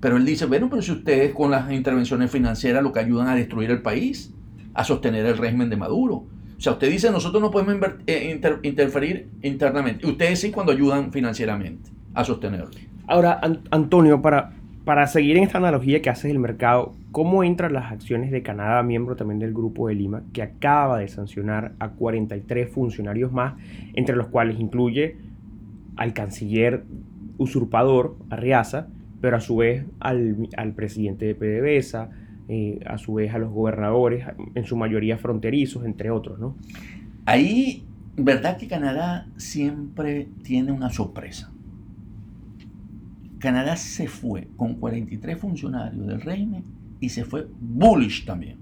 Pero 0.00 0.18
él 0.18 0.26
dice, 0.26 0.44
bueno, 0.44 0.68
pero 0.68 0.82
si 0.82 0.92
ustedes 0.92 1.32
con 1.32 1.50
las 1.50 1.72
intervenciones 1.72 2.30
financieras 2.30 2.82
lo 2.82 2.92
que 2.92 3.00
ayudan 3.00 3.28
a 3.28 3.34
destruir 3.34 3.70
el 3.70 3.80
país, 3.80 4.34
a 4.76 4.84
sostener 4.84 5.26
el 5.26 5.38
régimen 5.38 5.70
de 5.70 5.76
Maduro. 5.76 6.14
O 6.56 6.60
sea, 6.60 6.72
usted 6.72 6.90
dice, 6.90 7.10
nosotros 7.10 7.42
no 7.42 7.50
podemos 7.50 7.90
eh, 8.06 8.30
inter- 8.32 8.60
interferir 8.62 9.28
internamente. 9.42 10.06
Ustedes 10.06 10.40
sí 10.40 10.50
cuando 10.50 10.72
ayudan 10.72 11.12
financieramente 11.12 11.90
a 12.14 12.24
sostenerlo. 12.24 12.70
Ahora, 13.06 13.38
An- 13.42 13.60
Antonio, 13.70 14.22
para, 14.22 14.52
para 14.84 15.06
seguir 15.06 15.36
en 15.36 15.44
esta 15.44 15.58
analogía 15.58 16.00
que 16.00 16.08
haces 16.10 16.30
del 16.30 16.38
mercado, 16.38 16.94
¿cómo 17.12 17.44
entran 17.44 17.72
las 17.74 17.92
acciones 17.92 18.30
de 18.30 18.42
Canadá, 18.42 18.82
miembro 18.82 19.16
también 19.16 19.38
del 19.38 19.52
Grupo 19.52 19.88
de 19.88 19.94
Lima, 19.96 20.22
que 20.32 20.42
acaba 20.42 20.98
de 20.98 21.08
sancionar 21.08 21.72
a 21.78 21.90
43 21.90 22.70
funcionarios 22.70 23.32
más, 23.32 23.54
entre 23.94 24.16
los 24.16 24.28
cuales 24.28 24.58
incluye 24.58 25.16
al 25.96 26.14
canciller 26.14 26.84
usurpador, 27.38 28.16
Arriaza, 28.30 28.88
pero 29.20 29.36
a 29.36 29.40
su 29.40 29.56
vez 29.56 29.84
al, 30.00 30.36
presidente 30.74 31.26
de 31.26 31.34
PDVSA, 31.34 32.10
eh, 32.48 32.80
a 32.86 32.96
su 32.98 33.14
vez 33.14 33.34
a 33.34 33.38
los 33.38 33.50
gobernadores, 33.50 34.24
en 34.54 34.64
su 34.64 34.76
mayoría 34.76 35.18
fronterizos, 35.18 35.84
entre 35.84 36.10
otros, 36.10 36.38
¿no? 36.38 36.56
Ahí, 37.24 37.84
verdad 38.16 38.56
que 38.56 38.68
Canadá 38.68 39.28
siempre 39.36 40.28
tiene 40.42 40.70
una 40.72 40.90
sorpresa. 40.90 41.52
Canadá 43.38 43.76
se 43.76 44.06
fue 44.06 44.48
con 44.56 44.74
43 44.74 45.38
funcionarios 45.38 46.06
del 46.06 46.20
reino 46.20 46.62
y 47.00 47.08
se 47.08 47.24
fue 47.24 47.46
bullish 47.60 48.24
también. 48.24 48.58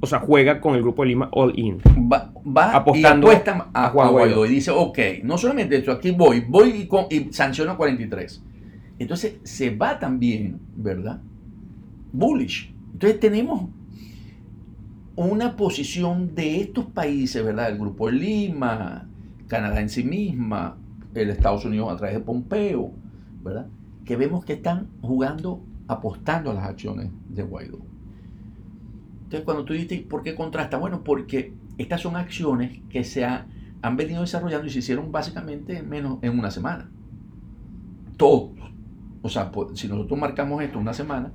O 0.00 0.06
sea, 0.06 0.18
juega 0.18 0.60
con 0.60 0.74
el 0.74 0.82
grupo 0.82 1.02
de 1.02 1.10
Lima 1.10 1.28
all 1.30 1.56
in. 1.56 1.78
Va, 1.78 2.72
apostando 2.74 3.28
y 3.28 3.30
apuesta 3.30 3.70
a, 3.72 3.90
Juan 3.90 4.10
Guaidó. 4.10 4.44
y 4.46 4.48
dice, 4.48 4.72
ok, 4.72 4.98
no 5.22 5.38
solamente 5.38 5.76
esto, 5.76 5.92
aquí 5.92 6.10
voy, 6.10 6.40
voy 6.40 6.88
y, 7.10 7.16
y 7.16 7.32
sanciono 7.32 7.76
43. 7.76 8.42
Entonces 8.98 9.36
se 9.44 9.74
va 9.76 10.00
también, 10.00 10.58
¿verdad? 10.74 11.20
Bullish. 12.12 12.71
Entonces 12.92 13.20
tenemos 13.20 13.70
una 15.16 15.56
posición 15.56 16.34
de 16.34 16.60
estos 16.60 16.86
países, 16.86 17.44
¿verdad? 17.44 17.70
El 17.70 17.78
Grupo 17.78 18.06
de 18.06 18.12
Lima, 18.12 19.08
Canadá 19.46 19.80
en 19.80 19.88
sí 19.88 20.04
misma, 20.04 20.76
el 21.14 21.30
Estados 21.30 21.64
Unidos 21.64 21.92
a 21.92 21.96
través 21.96 22.16
de 22.16 22.20
Pompeo, 22.22 22.92
¿verdad? 23.42 23.66
Que 24.04 24.16
vemos 24.16 24.44
que 24.44 24.54
están 24.54 24.88
jugando, 25.02 25.62
apostando 25.88 26.50
a 26.50 26.54
las 26.54 26.64
acciones 26.64 27.10
de 27.28 27.42
Guaidó. 27.42 27.78
Entonces, 29.24 29.44
cuando 29.44 29.64
tú 29.64 29.72
dices, 29.74 30.00
¿por 30.02 30.22
qué 30.22 30.34
contrasta? 30.34 30.78
Bueno, 30.78 31.04
porque 31.04 31.54
estas 31.78 32.00
son 32.00 32.16
acciones 32.16 32.80
que 32.88 33.04
se 33.04 33.24
han 33.24 33.96
venido 33.96 34.20
desarrollando 34.20 34.66
y 34.66 34.70
se 34.70 34.80
hicieron 34.80 35.10
básicamente 35.10 35.78
en 35.78 35.88
menos 35.88 36.18
en 36.22 36.38
una 36.38 36.50
semana. 36.50 36.90
Todos. 38.16 38.52
O 39.22 39.28
sea, 39.28 39.50
si 39.74 39.88
nosotros 39.88 40.18
marcamos 40.18 40.62
esto 40.62 40.78
una 40.78 40.92
semana, 40.94 41.32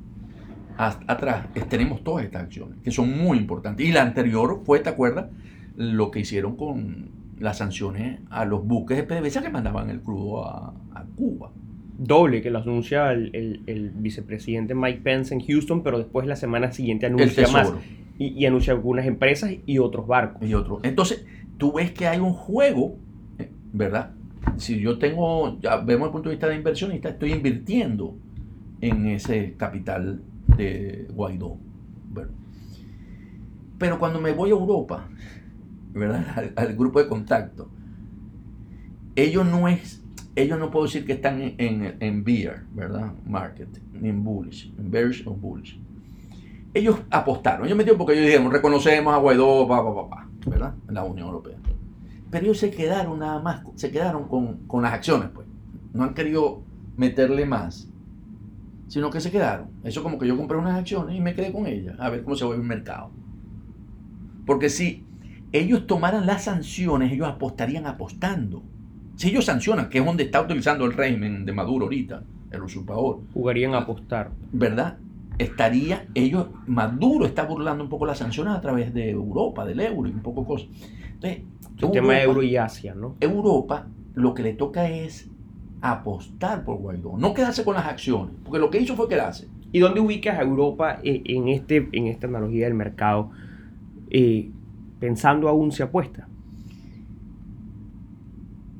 atrás 0.77 1.47
tenemos 1.69 2.03
todas 2.03 2.25
estas 2.25 2.43
acciones, 2.43 2.77
que 2.83 2.91
son 2.91 3.17
muy 3.17 3.37
importantes. 3.37 3.85
Y 3.85 3.91
la 3.91 4.03
anterior 4.03 4.61
fue, 4.63 4.79
¿te 4.79 4.89
acuerdas? 4.89 5.27
Lo 5.75 6.11
que 6.11 6.19
hicieron 6.19 6.55
con 6.55 7.09
las 7.39 7.57
sanciones 7.57 8.19
a 8.29 8.45
los 8.45 8.65
buques 8.65 8.97
de 8.97 9.03
PDVSA 9.03 9.41
que 9.41 9.49
mandaban 9.49 9.89
el 9.89 10.01
crudo 10.01 10.45
a, 10.45 10.73
Cuba. 11.15 11.51
Doble, 11.97 12.41
que 12.41 12.51
lo 12.51 12.59
anuncia 12.59 13.11
el, 13.11 13.91
vicepresidente 13.95 14.75
Mike 14.75 15.01
Pence 15.03 15.33
en 15.33 15.41
Houston, 15.41 15.81
pero 15.81 15.97
después 15.97 16.27
la 16.27 16.35
semana 16.35 16.71
siguiente 16.71 17.07
anuncia 17.07 17.47
más. 17.47 17.73
Y, 18.19 18.45
anuncia 18.45 18.73
algunas 18.73 19.05
empresas 19.05 19.51
y 19.65 19.79
otros 19.79 20.05
barcos. 20.05 20.47
Y 20.47 20.53
otros. 20.53 20.79
Entonces, 20.83 21.25
tú 21.57 21.73
ves 21.73 21.91
que 21.91 22.07
hay 22.07 22.19
un 22.19 22.33
juego, 22.33 22.97
¿verdad? 23.73 24.11
Si 24.57 24.79
yo 24.79 24.99
tengo, 24.99 25.59
ya 25.59 25.77
vemos 25.77 26.07
el 26.07 26.11
punto 26.11 26.29
de 26.29 26.35
vista 26.35 26.47
de 26.47 26.55
inversionista, 26.55 27.09
estoy 27.09 27.31
invirtiendo 27.31 28.15
en 28.81 29.07
ese 29.07 29.55
capital 29.57 30.21
de 30.57 31.07
Guaidó. 31.13 31.57
Pero 33.77 33.99
cuando 33.99 34.19
me 34.19 34.31
voy 34.31 34.49
a 34.49 34.53
Europa, 34.53 35.07
¿verdad? 35.93 36.51
Al, 36.55 36.75
grupo 36.75 36.99
de 36.99 37.07
contacto, 37.07 37.69
ellos 39.15 39.45
no 39.45 39.67
es, 39.67 40.03
ellos 40.35 40.59
no 40.59 40.71
puedo 40.71 40.85
decir 40.85 41.05
que 41.05 41.13
están 41.13 41.41
en, 41.57 41.97
en, 41.99 42.23
beer, 42.23 42.63
¿verdad? 42.73 43.13
Market, 43.25 43.69
ni 43.93 44.09
en 44.09 44.23
bullish, 44.23 44.73
en 44.77 44.89
bearish 44.91 45.27
o 45.27 45.31
bullish. 45.31 45.79
Ellos 46.73 46.99
apostaron, 47.09 47.65
ellos 47.65 47.77
metieron 47.77 47.97
porque 47.97 48.13
ellos 48.13 48.25
dijeron, 48.25 48.51
reconocemos 48.51 49.13
a 49.13 49.17
Guaidó, 49.17 49.67
pa, 49.67 49.83
pa, 49.83 50.09
pa, 50.09 50.29
¿verdad? 50.45 50.73
En 50.87 50.95
la 50.95 51.03
Unión 51.03 51.27
Europea. 51.27 51.57
Pero 52.29 52.45
ellos 52.45 52.57
se 52.57 52.71
quedaron 52.71 53.19
nada 53.19 53.39
más, 53.41 53.63
se 53.75 53.89
quedaron 53.89 54.27
con, 54.27 54.67
con 54.67 54.83
las 54.83 54.93
acciones, 54.93 55.29
pues. 55.33 55.47
No 55.93 56.03
han 56.03 56.13
querido 56.13 56.61
meterle 56.97 57.45
más 57.45 57.89
sino 58.87 59.09
que 59.09 59.19
se 59.19 59.31
quedaron. 59.31 59.67
Eso 59.83 60.03
como 60.03 60.17
que 60.17 60.27
yo 60.27 60.37
compré 60.37 60.57
unas 60.57 60.77
acciones 60.77 61.15
y 61.15 61.21
me 61.21 61.33
quedé 61.33 61.51
con 61.51 61.67
ellas, 61.67 61.95
a 61.99 62.09
ver 62.09 62.23
cómo 62.23 62.35
se 62.35 62.45
vuelve 62.45 62.61
el 62.61 62.67
mercado. 62.67 63.11
Porque 64.45 64.69
si 64.69 65.05
ellos 65.51 65.87
tomaran 65.87 66.25
las 66.25 66.45
sanciones, 66.45 67.11
ellos 67.11 67.27
apostarían 67.27 67.85
apostando. 67.85 68.63
Si 69.15 69.29
ellos 69.29 69.45
sancionan, 69.45 69.89
que 69.89 69.99
es 69.99 70.05
donde 70.05 70.23
está 70.23 70.41
utilizando 70.41 70.85
el 70.85 70.93
régimen 70.93 71.45
de 71.45 71.51
Maduro 71.51 71.85
ahorita, 71.85 72.23
el 72.51 72.63
usurpador. 72.63 73.19
Jugarían 73.33 73.73
a 73.73 73.79
apostar. 73.79 74.31
¿Verdad? 74.51 74.97
Estaría, 75.37 76.07
ellos, 76.15 76.47
Maduro 76.65 77.25
está 77.25 77.43
burlando 77.45 77.83
un 77.83 77.89
poco 77.89 78.05
las 78.05 78.19
sanciones 78.19 78.53
a 78.53 78.61
través 78.61 78.93
de 78.93 79.09
Europa, 79.09 79.65
del 79.65 79.79
euro 79.79 80.07
y 80.09 80.11
un 80.11 80.21
poco 80.21 80.45
cosas. 80.45 80.67
Entonces, 81.13 81.43
el 81.81 81.91
tema 81.91 82.13
de 82.13 82.23
euro 82.23 82.41
y 82.43 82.57
Asia, 82.57 82.95
¿no? 82.95 83.15
Europa 83.19 83.87
lo 84.15 84.33
que 84.33 84.43
le 84.43 84.53
toca 84.53 84.89
es 84.89 85.29
apostar 85.81 86.63
por 86.63 86.77
Guaidó, 86.77 87.17
no 87.17 87.33
quedarse 87.33 87.63
con 87.63 87.75
las 87.75 87.85
acciones, 87.85 88.33
porque 88.43 88.59
lo 88.59 88.69
que 88.69 88.79
hizo 88.79 88.95
fue 88.95 89.07
quedarse. 89.07 89.47
¿Y 89.71 89.79
dónde 89.79 89.99
ubicas 89.99 90.39
a 90.39 90.41
Europa 90.41 90.99
eh, 91.03 91.21
en, 91.25 91.49
este, 91.49 91.89
en 91.91 92.07
esta 92.07 92.27
analogía 92.27 92.65
del 92.65 92.73
mercado, 92.73 93.31
eh, 94.09 94.49
pensando 94.99 95.49
aún 95.49 95.71
se 95.71 95.83
apuesta? 95.83 96.27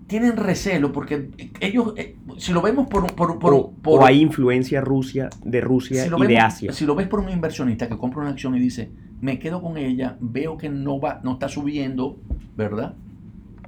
Tienen 0.08 0.38
recelo 0.38 0.94
porque 0.94 1.30
ellos, 1.60 1.94
eh, 1.98 2.16
si 2.38 2.54
lo 2.54 2.62
vemos 2.62 2.88
por... 2.88 3.14
por, 3.14 3.38
o, 3.84 4.06
hay 4.06 4.22
influencia 4.22 4.80
Rusia, 4.80 5.30
de 5.44 5.60
Rusia 5.60 6.08
y 6.08 6.28
de 6.28 6.38
Asia. 6.38 6.72
Si 6.72 6.86
lo 6.86 6.96
ves 6.96 7.08
por 7.08 7.20
un 7.20 7.30
inversionista 7.30 7.90
que 7.90 7.98
compra 7.98 8.22
una 8.22 8.30
acción 8.30 8.56
y 8.56 8.60
dice, 8.60 8.90
me 9.20 9.38
quedo 9.38 9.62
con 9.62 9.78
ella, 9.78 10.16
veo 10.22 10.58
que 10.58 10.70
no, 10.70 11.00
va, 11.00 11.20
no 11.24 11.34
está 11.34 11.50
subiendo, 11.50 12.18
¿verdad? 12.56 12.96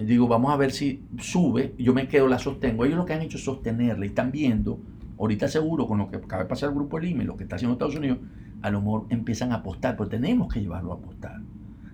Digo, 0.05 0.27
vamos 0.27 0.51
a 0.51 0.57
ver 0.57 0.71
si 0.71 1.03
sube, 1.17 1.75
yo 1.77 1.93
me 1.93 2.07
quedo, 2.07 2.27
la 2.27 2.39
sostengo. 2.39 2.85
Ellos 2.85 2.97
lo 2.97 3.05
que 3.05 3.13
han 3.13 3.21
hecho 3.21 3.37
es 3.37 3.43
sostenerla 3.43 4.05
y 4.05 4.09
están 4.09 4.31
viendo, 4.31 4.79
ahorita 5.17 5.47
seguro 5.47 5.87
con 5.87 5.97
lo 5.97 6.09
que 6.09 6.17
acaba 6.17 6.43
de 6.43 6.49
pasar 6.49 6.69
el 6.69 6.75
grupo 6.75 6.99
Lima 6.99 7.23
y 7.23 7.25
lo 7.25 7.35
que 7.35 7.43
está 7.43 7.57
haciendo 7.57 7.73
Estados 7.73 7.95
Unidos, 7.95 8.19
a 8.61 8.69
lo 8.69 8.79
mejor 8.79 9.05
empiezan 9.09 9.51
a 9.51 9.55
apostar, 9.55 9.97
pero 9.97 10.09
tenemos 10.09 10.51
que 10.53 10.61
llevarlo 10.61 10.93
a 10.93 10.95
apostar. 10.95 11.41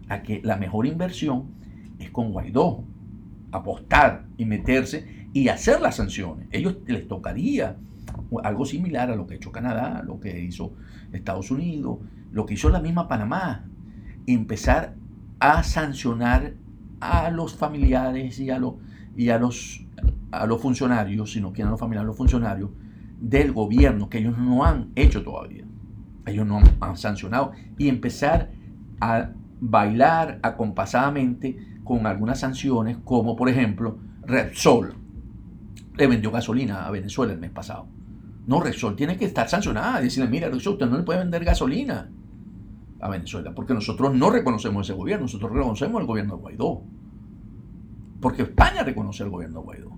A 0.07 0.21
que 0.21 0.41
la 0.43 0.57
mejor 0.57 0.85
inversión 0.85 1.45
es 1.99 2.11
con 2.11 2.31
Guaidó, 2.31 2.83
apostar 3.51 4.25
y 4.37 4.45
meterse 4.45 5.27
y 5.33 5.47
hacer 5.47 5.81
las 5.81 5.95
sanciones. 5.95 6.47
Ellos 6.51 6.77
les 6.85 7.07
tocaría 7.07 7.77
algo 8.43 8.65
similar 8.65 9.09
a 9.09 9.15
lo 9.15 9.25
que 9.25 9.33
ha 9.33 9.37
hecho 9.37 9.51
Canadá, 9.51 10.03
lo 10.05 10.19
que 10.19 10.39
hizo 10.41 10.73
Estados 11.11 11.49
Unidos, 11.51 11.99
lo 12.31 12.45
que 12.45 12.53
hizo 12.53 12.69
la 12.69 12.79
misma 12.79 13.07
Panamá, 13.07 13.65
empezar 14.27 14.95
a 15.39 15.63
sancionar 15.63 16.53
a 16.99 17.29
los 17.29 17.55
familiares 17.55 18.39
y 18.39 18.49
a, 18.49 18.60
y 19.15 19.29
a, 19.29 19.39
los, 19.39 19.86
a 20.31 20.45
los 20.45 20.62
funcionarios, 20.62 21.31
si 21.31 21.41
no 21.41 21.51
quieren 21.51 21.67
a 21.67 21.71
los 21.71 21.79
familiares, 21.79 22.05
a 22.05 22.08
los 22.08 22.17
funcionarios 22.17 22.69
del 23.19 23.53
gobierno, 23.53 24.10
que 24.10 24.19
ellos 24.19 24.38
no 24.38 24.65
han 24.65 24.91
hecho 24.95 25.23
todavía. 25.23 25.65
Ellos 26.25 26.45
no 26.45 26.62
han, 26.79 26.97
sancionado. 26.97 27.51
Y 27.77 27.88
empezar 27.88 28.51
a 28.99 29.31
bailar 29.60 30.39
acompasadamente 30.41 31.58
con 31.84 32.08
algunas 32.08 32.39
sanciones, 32.39 32.97
como 33.03 33.36
por 33.36 33.49
ejemplo 33.49 33.99
Repsol 34.23 34.95
le 35.95 36.08
vendió 36.08 36.31
gasolina 36.31 36.86
a 36.86 36.91
Venezuela 36.91 37.34
el 37.34 37.39
mes 37.39 37.51
pasado. 37.51 37.88
No, 38.47 38.60
Repsol 38.60 38.95
tiene 38.95 39.17
que 39.17 39.25
estar 39.25 39.47
sancionada. 39.47 40.01
Decirle, 40.01 40.29
mira, 40.29 40.49
Repsol, 40.49 40.73
usted 40.73 40.88
no 40.88 40.97
le 40.97 41.03
puede 41.03 41.19
vender 41.19 41.45
gasolina 41.45 42.10
a 42.99 43.10
Venezuela, 43.10 43.53
porque 43.53 43.73
nosotros 43.73 44.13
no 44.13 44.29
reconocemos 44.29 44.88
ese 44.88 44.97
gobierno, 44.97 45.23
nosotros 45.23 45.51
reconocemos 45.51 46.01
el 46.01 46.08
gobierno 46.08 46.36
de 46.36 46.41
Guaidó. 46.41 46.81
Porque 48.21 48.43
España 48.43 48.84
reconoce 48.84 49.23
el 49.23 49.29
gobierno 49.29 49.60
de 49.60 49.65
Guaidó. 49.65 49.91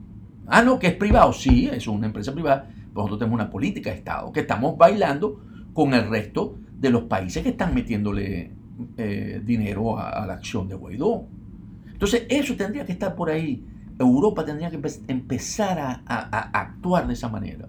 Ah, 0.47 0.61
no, 0.61 0.79
que 0.79 0.87
es 0.87 0.95
privado, 0.95 1.33
sí, 1.33 1.69
es 1.71 1.87
una 1.87 2.07
empresa 2.07 2.33
privada, 2.33 2.67
pero 2.67 2.93
nosotros 2.93 3.19
tenemos 3.19 3.39
una 3.39 3.49
política 3.49 3.91
de 3.91 3.97
Estado, 3.97 4.31
que 4.31 4.41
estamos 4.41 4.77
bailando 4.77 5.41
con 5.73 5.93
el 5.93 6.09
resto 6.09 6.57
de 6.79 6.89
los 6.89 7.03
países 7.03 7.43
que 7.43 7.49
están 7.49 7.73
metiéndole 7.73 8.51
eh, 8.97 9.41
dinero 9.43 9.99
a, 9.99 10.25
la 10.25 10.33
acción 10.33 10.67
de 10.67 10.75
Guaidó. 10.75 11.27
Entonces, 11.91 12.25
eso 12.29 12.55
tendría 12.55 12.85
que 12.85 12.91
estar 12.91 13.15
por 13.15 13.29
ahí. 13.29 13.65
Europa 13.99 14.45
tendría 14.45 14.69
que 14.69 14.79
empezar 15.07 15.79
a 15.79 16.49
actuar 16.53 17.07
de 17.07 17.13
esa 17.13 17.29
manera. 17.29 17.67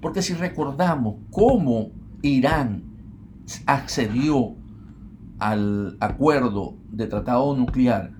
Porque 0.00 0.22
si 0.22 0.34
recordamos 0.34 1.16
cómo 1.30 1.90
Irán 2.22 2.82
accedió 3.66 4.56
al 5.40 5.96
acuerdo 6.00 6.74
de 6.90 7.06
tratado 7.06 7.56
nuclear 7.56 8.12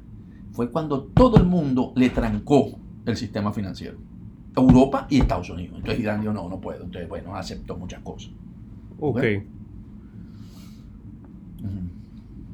fue 0.52 0.70
cuando 0.70 1.04
todo 1.04 1.36
el 1.36 1.44
mundo 1.44 1.92
le 1.94 2.10
trancó 2.10 2.78
el 3.06 3.16
sistema 3.16 3.52
financiero. 3.52 3.98
Europa 4.56 5.06
y 5.08 5.20
Estados 5.20 5.50
Unidos. 5.50 5.76
Entonces 5.78 6.00
Irán 6.00 6.20
dijo, 6.20 6.32
no, 6.32 6.48
no 6.48 6.60
puedo. 6.60 6.84
Entonces, 6.84 7.08
bueno, 7.08 7.36
aceptó 7.36 7.76
muchas 7.76 8.00
cosas. 8.00 8.32
Ok. 8.98 9.22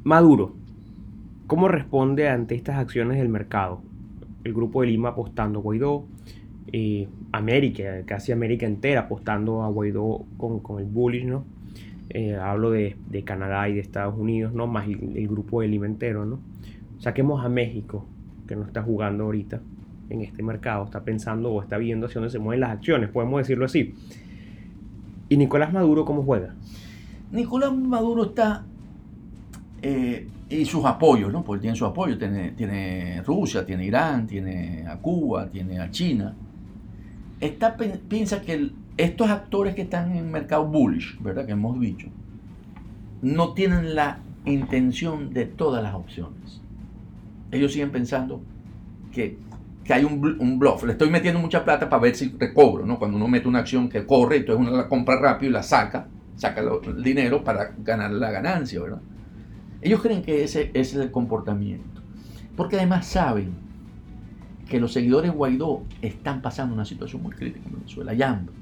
Maduro, 0.03 0.55
¿cómo 1.47 1.67
responde 1.67 2.29
ante 2.29 2.55
estas 2.55 2.77
acciones 2.77 3.17
del 3.17 3.29
mercado? 3.29 3.81
El 4.43 4.53
grupo 4.53 4.81
de 4.81 4.87
Lima 4.87 5.09
apostando 5.09 5.61
Guaidó, 5.61 6.05
eh, 6.71 7.09
América, 7.31 8.03
casi 8.05 8.31
América 8.31 8.65
entera 8.65 9.01
apostando 9.01 9.63
a 9.63 9.69
Guaidó 9.69 10.25
con, 10.37 10.59
con 10.59 10.79
el 10.79 10.85
bullish, 10.85 11.25
¿no? 11.25 11.43
Eh, 12.09 12.35
hablo 12.35 12.71
de, 12.71 12.95
de, 13.09 13.23
Canadá 13.23 13.67
y 13.67 13.73
de 13.73 13.81
Estados 13.81 14.17
Unidos, 14.17 14.53
¿no? 14.53 14.67
Más 14.67 14.87
el, 14.87 15.27
grupo 15.27 15.61
alimentero, 15.61 16.25
¿no? 16.25 16.39
Saquemos 16.99 17.43
a 17.45 17.49
México, 17.49 18.05
que 18.47 18.55
no 18.55 18.63
está 18.63 18.81
jugando 18.81 19.25
ahorita 19.25 19.61
en 20.09 20.21
este 20.21 20.41
mercado, 20.41 20.85
está 20.85 21.03
pensando 21.03 21.51
o 21.51 21.61
está 21.61 21.77
viendo 21.77 22.05
hacia 22.05 22.21
dónde 22.21 22.31
se 22.31 22.39
mueven 22.39 22.61
las 22.61 22.71
acciones, 22.71 23.09
podemos 23.09 23.39
decirlo 23.39 23.65
así. 23.65 23.93
¿Y 25.27 25.35
Nicolás 25.35 25.73
Maduro 25.73 26.05
cómo 26.05 26.23
juega? 26.23 26.55
Nicolás 27.31 27.75
Maduro 27.75 28.23
está 28.23 28.63
eh, 29.81 30.27
y 30.49 30.65
sus 30.65 30.85
apoyos, 30.85 31.31
¿no? 31.31 31.43
Porque 31.43 31.61
tiene 31.61 31.75
su 31.75 31.85
apoyo, 31.85 32.17
tiene, 32.17 32.51
tiene 32.51 33.21
Rusia, 33.23 33.65
tiene 33.65 33.85
Irán, 33.85 34.27
tiene 34.27 34.85
a 34.87 34.97
Cuba, 34.97 35.49
tiene 35.49 35.79
a 35.79 35.91
China. 35.91 36.33
Está, 37.41 37.75
piensa 37.75 38.41
que 38.41 38.71
estos 38.97 39.29
actores 39.29 39.75
que 39.75 39.83
están 39.83 40.11
en 40.11 40.17
el 40.17 40.25
mercado 40.25 40.65
bullish, 40.65 41.21
¿verdad? 41.21 41.45
Que 41.45 41.51
hemos 41.53 41.79
dicho, 41.79 42.07
no 43.21 43.53
tienen 43.53 43.95
la 43.95 44.19
intención 44.45 45.33
de 45.33 45.45
todas 45.45 45.83
las 45.83 45.93
opciones. 45.93 46.61
Ellos 47.51 47.71
siguen 47.71 47.91
pensando 47.91 48.41
que, 49.11 49.37
que 49.83 49.93
hay 49.93 50.03
un, 50.03 50.59
bluff. 50.59 50.83
Le 50.83 50.93
estoy 50.93 51.09
metiendo 51.09 51.39
mucha 51.39 51.63
plata 51.63 51.89
para 51.89 52.01
ver 52.01 52.15
si 52.15 52.35
recobro, 52.37 52.85
¿no? 52.85 52.97
Cuando 52.97 53.17
uno 53.17 53.27
mete 53.27 53.47
una 53.47 53.59
acción 53.59 53.87
que 53.87 54.05
corre, 54.05 54.37
entonces 54.37 54.67
uno 54.67 54.75
la 54.75 54.87
compra 54.87 55.19
rápido 55.19 55.49
y 55.51 55.53
la 55.53 55.63
saca, 55.63 56.07
saca 56.35 56.61
el 56.61 57.03
dinero 57.03 57.43
para 57.43 57.73
ganar 57.77 58.11
la 58.11 58.31
ganancia, 58.31 58.81
¿verdad? 58.81 59.01
Ellos 59.81 60.01
creen 60.01 60.23
que 60.23 60.43
ese, 60.43 60.71
ese 60.73 60.79
es 60.79 60.95
el 60.95 61.11
comportamiento. 61.11 62.01
Porque 62.55 62.77
además 62.77 63.05
saben 63.05 63.53
que 64.67 64.79
los 64.79 64.91
seguidores 64.91 65.31
de 65.31 65.37
Guaidó 65.37 65.83
están 66.01 66.41
pasando 66.41 66.73
una 66.73 66.83
situación 66.83 67.21
muy 67.21 67.31
crítica 67.31 67.67
en 67.67 67.75
Venezuela, 67.75 68.11
hay 68.11 68.21
hambre. 68.23 68.55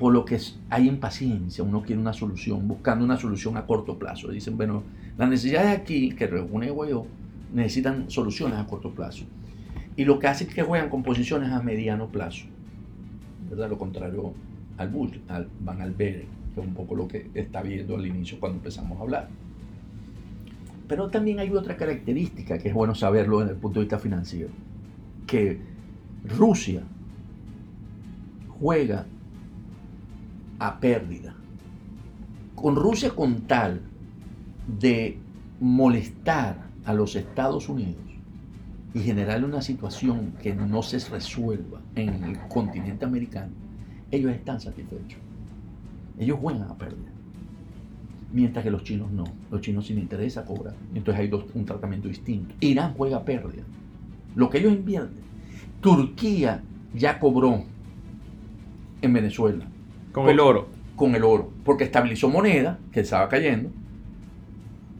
Por 0.00 0.14
lo 0.14 0.24
que 0.24 0.38
hay 0.70 0.88
impaciencia, 0.88 1.62
uno 1.62 1.82
quiere 1.82 2.00
una 2.00 2.14
solución, 2.14 2.66
buscando 2.66 3.04
una 3.04 3.18
solución 3.18 3.58
a 3.58 3.66
corto 3.66 3.98
plazo. 3.98 4.30
Dicen, 4.30 4.56
bueno, 4.56 4.82
las 5.18 5.28
necesidades 5.28 5.78
aquí 5.78 6.12
que 6.12 6.26
reúne 6.26 6.70
Guaidó 6.70 7.06
necesitan 7.52 8.10
soluciones 8.10 8.58
a 8.58 8.66
corto 8.66 8.92
plazo. 8.92 9.24
Y 9.96 10.06
lo 10.06 10.18
que 10.18 10.28
hace 10.28 10.44
es 10.44 10.54
que 10.54 10.62
juegan 10.62 10.88
con 10.88 11.02
posiciones 11.02 11.50
a 11.50 11.60
mediano 11.60 12.08
plazo. 12.08 12.46
¿verdad? 13.50 13.68
Lo 13.68 13.76
contrario 13.76 14.32
al 14.78 14.88
Bush, 14.88 15.18
al 15.28 15.48
Van 15.60 15.82
Albere, 15.82 16.24
que 16.54 16.62
es 16.62 16.66
un 16.66 16.72
poco 16.72 16.94
lo 16.94 17.06
que 17.06 17.30
está 17.34 17.60
viendo 17.60 17.94
al 17.94 18.06
inicio 18.06 18.40
cuando 18.40 18.56
empezamos 18.56 18.98
a 18.98 19.02
hablar. 19.02 19.28
Pero 20.88 21.10
también 21.10 21.40
hay 21.40 21.50
otra 21.50 21.76
característica 21.76 22.56
que 22.56 22.68
es 22.68 22.74
bueno 22.74 22.94
saberlo 22.94 23.40
desde 23.40 23.52
el 23.52 23.58
punto 23.58 23.80
de 23.80 23.84
vista 23.84 23.98
financiero, 23.98 24.48
que 25.26 25.58
Rusia 26.24 26.84
juega 28.58 29.04
a 30.60 30.78
pérdida. 30.78 31.34
Con 32.54 32.76
Rusia 32.76 33.10
con 33.10 33.40
tal 33.42 33.80
de 34.78 35.18
molestar 35.58 36.68
a 36.84 36.94
los 36.94 37.16
Estados 37.16 37.68
Unidos 37.68 37.96
y 38.94 39.00
generar 39.00 39.44
una 39.44 39.62
situación 39.62 40.34
que 40.40 40.54
no 40.54 40.82
se 40.82 41.00
resuelva 41.10 41.80
en 41.96 42.22
el 42.22 42.38
continente 42.48 43.04
americano, 43.04 43.50
ellos 44.12 44.32
están 44.32 44.60
satisfechos. 44.60 45.18
Ellos 46.18 46.38
juegan 46.40 46.70
a 46.70 46.76
pérdida 46.76 47.10
mientras 48.32 48.64
que 48.64 48.70
los 48.70 48.84
chinos 48.84 49.10
no. 49.10 49.24
Los 49.50 49.60
chinos 49.60 49.86
sin 49.86 49.98
interesa 49.98 50.44
cobrar. 50.44 50.74
Entonces 50.94 51.20
hay 51.20 51.28
dos, 51.28 51.44
un 51.54 51.64
tratamiento 51.64 52.08
distinto. 52.08 52.54
Irán 52.60 52.94
juega 52.94 53.24
pérdida. 53.24 53.64
Lo 54.34 54.50
que 54.50 54.58
ellos 54.58 54.72
invierten. 54.72 55.22
Turquía 55.80 56.62
ya 56.94 57.18
cobró 57.18 57.64
en 59.02 59.12
Venezuela. 59.12 59.66
Con 60.12 60.28
el 60.28 60.40
oro. 60.40 60.68
Con 60.96 61.14
el 61.14 61.24
oro. 61.24 61.50
Porque 61.64 61.84
estabilizó 61.84 62.28
moneda, 62.28 62.78
que 62.92 63.00
estaba 63.00 63.28
cayendo. 63.28 63.70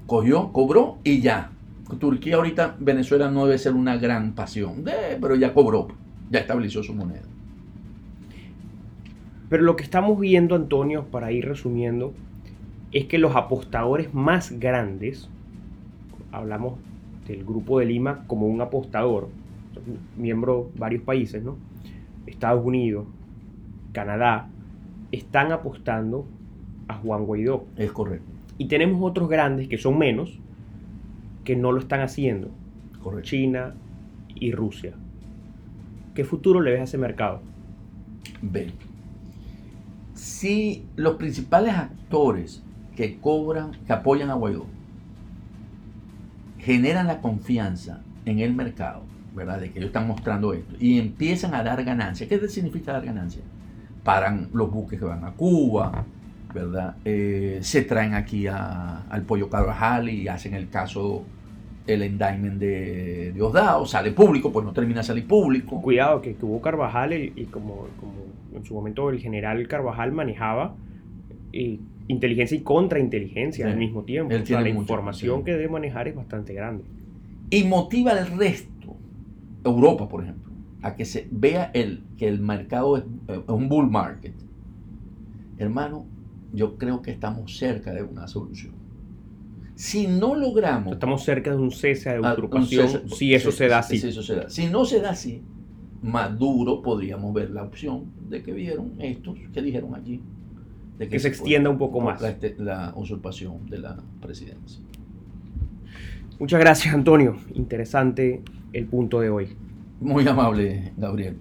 Cogió, 0.06 0.52
cobró 0.52 0.98
y 1.04 1.20
ya. 1.20 1.52
Turquía 1.98 2.36
ahorita, 2.36 2.76
Venezuela 2.78 3.30
no 3.30 3.46
debe 3.46 3.58
ser 3.58 3.74
una 3.74 3.96
gran 3.96 4.32
pasión. 4.32 4.84
pero 5.20 5.34
ya 5.34 5.52
cobró. 5.52 5.88
Ya 6.30 6.40
estabilizó 6.40 6.82
su 6.82 6.94
moneda. 6.94 7.22
Pero 9.48 9.64
lo 9.64 9.74
que 9.74 9.82
estamos 9.82 10.18
viendo, 10.20 10.54
Antonio, 10.54 11.06
para 11.06 11.32
ir 11.32 11.44
resumiendo, 11.44 12.14
es 12.92 13.06
que 13.06 13.18
los 13.18 13.34
apostadores 13.34 14.14
más 14.14 14.52
grandes, 14.60 15.28
hablamos 16.30 16.74
del 17.26 17.44
Grupo 17.44 17.80
de 17.80 17.86
Lima 17.86 18.24
como 18.28 18.46
un 18.46 18.60
apostador, 18.60 19.28
miembro 20.16 20.70
de 20.72 20.80
varios 20.80 21.02
países, 21.02 21.42
¿no? 21.42 21.56
Estados 22.26 22.64
Unidos, 22.64 23.06
Canadá, 23.92 24.48
están 25.12 25.52
apostando 25.52 26.26
a 26.88 26.94
Juan 26.94 27.24
Guaidó. 27.24 27.66
Es 27.76 27.92
correcto. 27.92 28.30
Y 28.58 28.66
tenemos 28.66 29.00
otros 29.02 29.28
grandes 29.28 29.68
que 29.68 29.78
son 29.78 29.98
menos, 29.98 30.38
que 31.44 31.56
no 31.56 31.72
lo 31.72 31.80
están 31.80 32.00
haciendo. 32.00 32.50
Correcto. 33.02 33.28
China 33.28 33.74
y 34.34 34.52
Rusia. 34.52 34.94
¿Qué 36.14 36.24
futuro 36.24 36.60
le 36.60 36.72
ves 36.72 36.80
a 36.80 36.84
ese 36.84 36.98
mercado? 36.98 37.40
Ve. 38.42 38.72
Si 40.14 40.84
los 40.96 41.14
principales 41.14 41.74
actores 41.74 42.62
que 42.96 43.18
cobran, 43.18 43.72
que 43.86 43.92
apoyan 43.92 44.30
a 44.30 44.34
Guaidó, 44.34 44.66
generan 46.58 47.06
la 47.06 47.20
confianza 47.20 48.02
en 48.26 48.40
el 48.40 48.54
mercado, 48.54 49.02
¿verdad? 49.34 49.60
De 49.60 49.70
que 49.70 49.78
ellos 49.78 49.88
están 49.88 50.06
mostrando 50.06 50.52
esto 50.52 50.76
y 50.78 50.98
empiezan 50.98 51.54
a 51.54 51.62
dar 51.62 51.82
ganancias. 51.84 52.28
¿Qué 52.28 52.48
significa 52.48 52.92
dar 52.92 53.06
ganancias? 53.06 53.44
Paran 54.02 54.48
los 54.52 54.70
buques 54.70 54.98
que 54.98 55.04
van 55.04 55.24
a 55.24 55.32
Cuba, 55.32 56.04
¿verdad? 56.54 56.96
Eh, 57.04 57.58
se 57.62 57.82
traen 57.82 58.14
aquí 58.14 58.46
al 58.46 59.22
Pollo 59.26 59.48
Carvajal 59.48 60.08
y 60.08 60.28
hacen 60.28 60.54
el 60.54 60.68
caso, 60.68 61.24
el 61.86 62.02
indictment 62.02 62.58
de 62.58 63.32
Diosdado, 63.32 63.86
sale 63.86 64.12
público, 64.12 64.52
pues 64.52 64.64
no 64.64 64.72
termina 64.72 65.00
de 65.00 65.04
salir 65.04 65.26
público. 65.26 65.80
Cuidado, 65.80 66.20
que 66.20 66.34
tuvo 66.34 66.60
Carvajal 66.60 67.12
y, 67.12 67.44
como, 67.50 67.88
como 67.98 68.14
en 68.54 68.64
su 68.64 68.74
momento 68.74 69.10
el 69.10 69.20
general 69.20 69.66
Carvajal 69.68 70.12
manejaba 70.12 70.74
y 71.52 71.80
inteligencia 72.08 72.56
y 72.56 72.60
contrainteligencia 72.60 73.66
al 73.66 73.76
mismo 73.76 74.02
tiempo. 74.02 74.34
la 74.34 74.68
información 74.68 75.44
que 75.44 75.52
debe 75.52 75.68
manejar 75.68 76.08
es 76.08 76.16
bastante 76.16 76.52
grande. 76.54 76.84
Y 77.50 77.64
motiva 77.64 78.12
al 78.12 78.26
resto, 78.38 78.96
Europa 79.64 80.08
por 80.08 80.22
ejemplo, 80.22 80.49
a 80.82 80.96
que 80.96 81.04
se 81.04 81.28
vea 81.30 81.70
el, 81.74 82.04
que 82.16 82.28
el 82.28 82.40
mercado 82.40 82.96
es, 82.96 83.04
es 83.28 83.38
un 83.48 83.68
bull 83.68 83.90
market. 83.90 84.34
Hermano, 85.58 86.06
yo 86.52 86.76
creo 86.76 87.02
que 87.02 87.10
estamos 87.10 87.56
cerca 87.56 87.92
de 87.92 88.02
una 88.02 88.26
solución. 88.26 88.72
Si 89.74 90.06
no 90.06 90.34
logramos... 90.34 90.94
Estamos 90.94 91.24
cerca 91.24 91.50
de 91.50 91.56
un 91.56 91.70
cese 91.70 92.10
de 92.10 92.20
usurpación, 92.20 93.08
si 93.08 93.34
eso 93.34 93.50
se 93.50 93.68
da 93.68 93.78
así. 93.78 93.98
Si, 93.98 94.08
eso 94.08 94.22
se 94.22 94.34
da. 94.36 94.50
si 94.50 94.66
no 94.66 94.84
se 94.84 95.00
da 95.00 95.10
así, 95.10 95.42
Maduro 96.02 96.82
podríamos 96.82 97.32
ver 97.34 97.50
la 97.50 97.62
opción 97.62 98.04
de 98.28 98.42
que 98.42 98.52
vieron 98.52 98.94
estos 98.98 99.38
que 99.52 99.62
dijeron 99.62 99.94
allí 99.94 100.20
que, 101.08 101.18
se, 101.18 101.28
extienda 101.28 101.70
un 101.70 101.78
poco 101.78 102.00
más. 102.00 102.20
La, 102.20 102.36
la 102.58 102.92
usurpación 102.94 103.66
de 103.70 103.78
la 103.78 103.96
presidencia. 104.20 104.82
Muchas 106.38 106.60
gracias, 106.60 106.94
Antonio. 106.94 107.36
Interesante 107.54 108.42
el 108.72 108.86
punto 108.86 109.20
de 109.20 109.30
hoy. 109.30 109.56
Muy 110.00 110.26
amable, 110.26 110.92
Gabriel. 110.96 111.36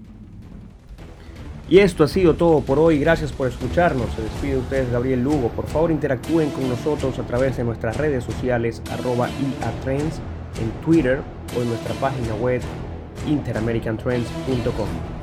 Y 1.70 1.80
esto 1.80 2.04
ha 2.04 2.08
sido 2.08 2.34
todo 2.34 2.62
por 2.62 2.80
hoy. 2.80 3.00
Gracias 3.00 3.32
por 3.32 3.48
escucharnos. 3.48 4.12
Se 4.16 4.24
despide 4.24 4.54
de 4.54 4.58
ustedes 4.58 4.92
Gabriel 4.92 5.24
Lugo. 5.24 5.50
Por 5.50 5.68
favor, 5.68 5.92
interactúen 5.92 6.50
con 6.50 6.68
nosotros 6.68 7.18
a 7.20 7.24
través 7.24 7.58
de 7.58 7.64
nuestras 7.64 7.96
redes 7.98 8.24
sociales 8.24 8.82
arroba 8.92 9.30
Trends 9.84 10.20
en 10.62 10.72
Twitter 10.84 11.22
o 11.58 11.62
en 11.62 11.70
nuestra 11.70 11.94
página 11.96 12.34
web 12.36 12.62
interamericantrends.com. 13.28 15.19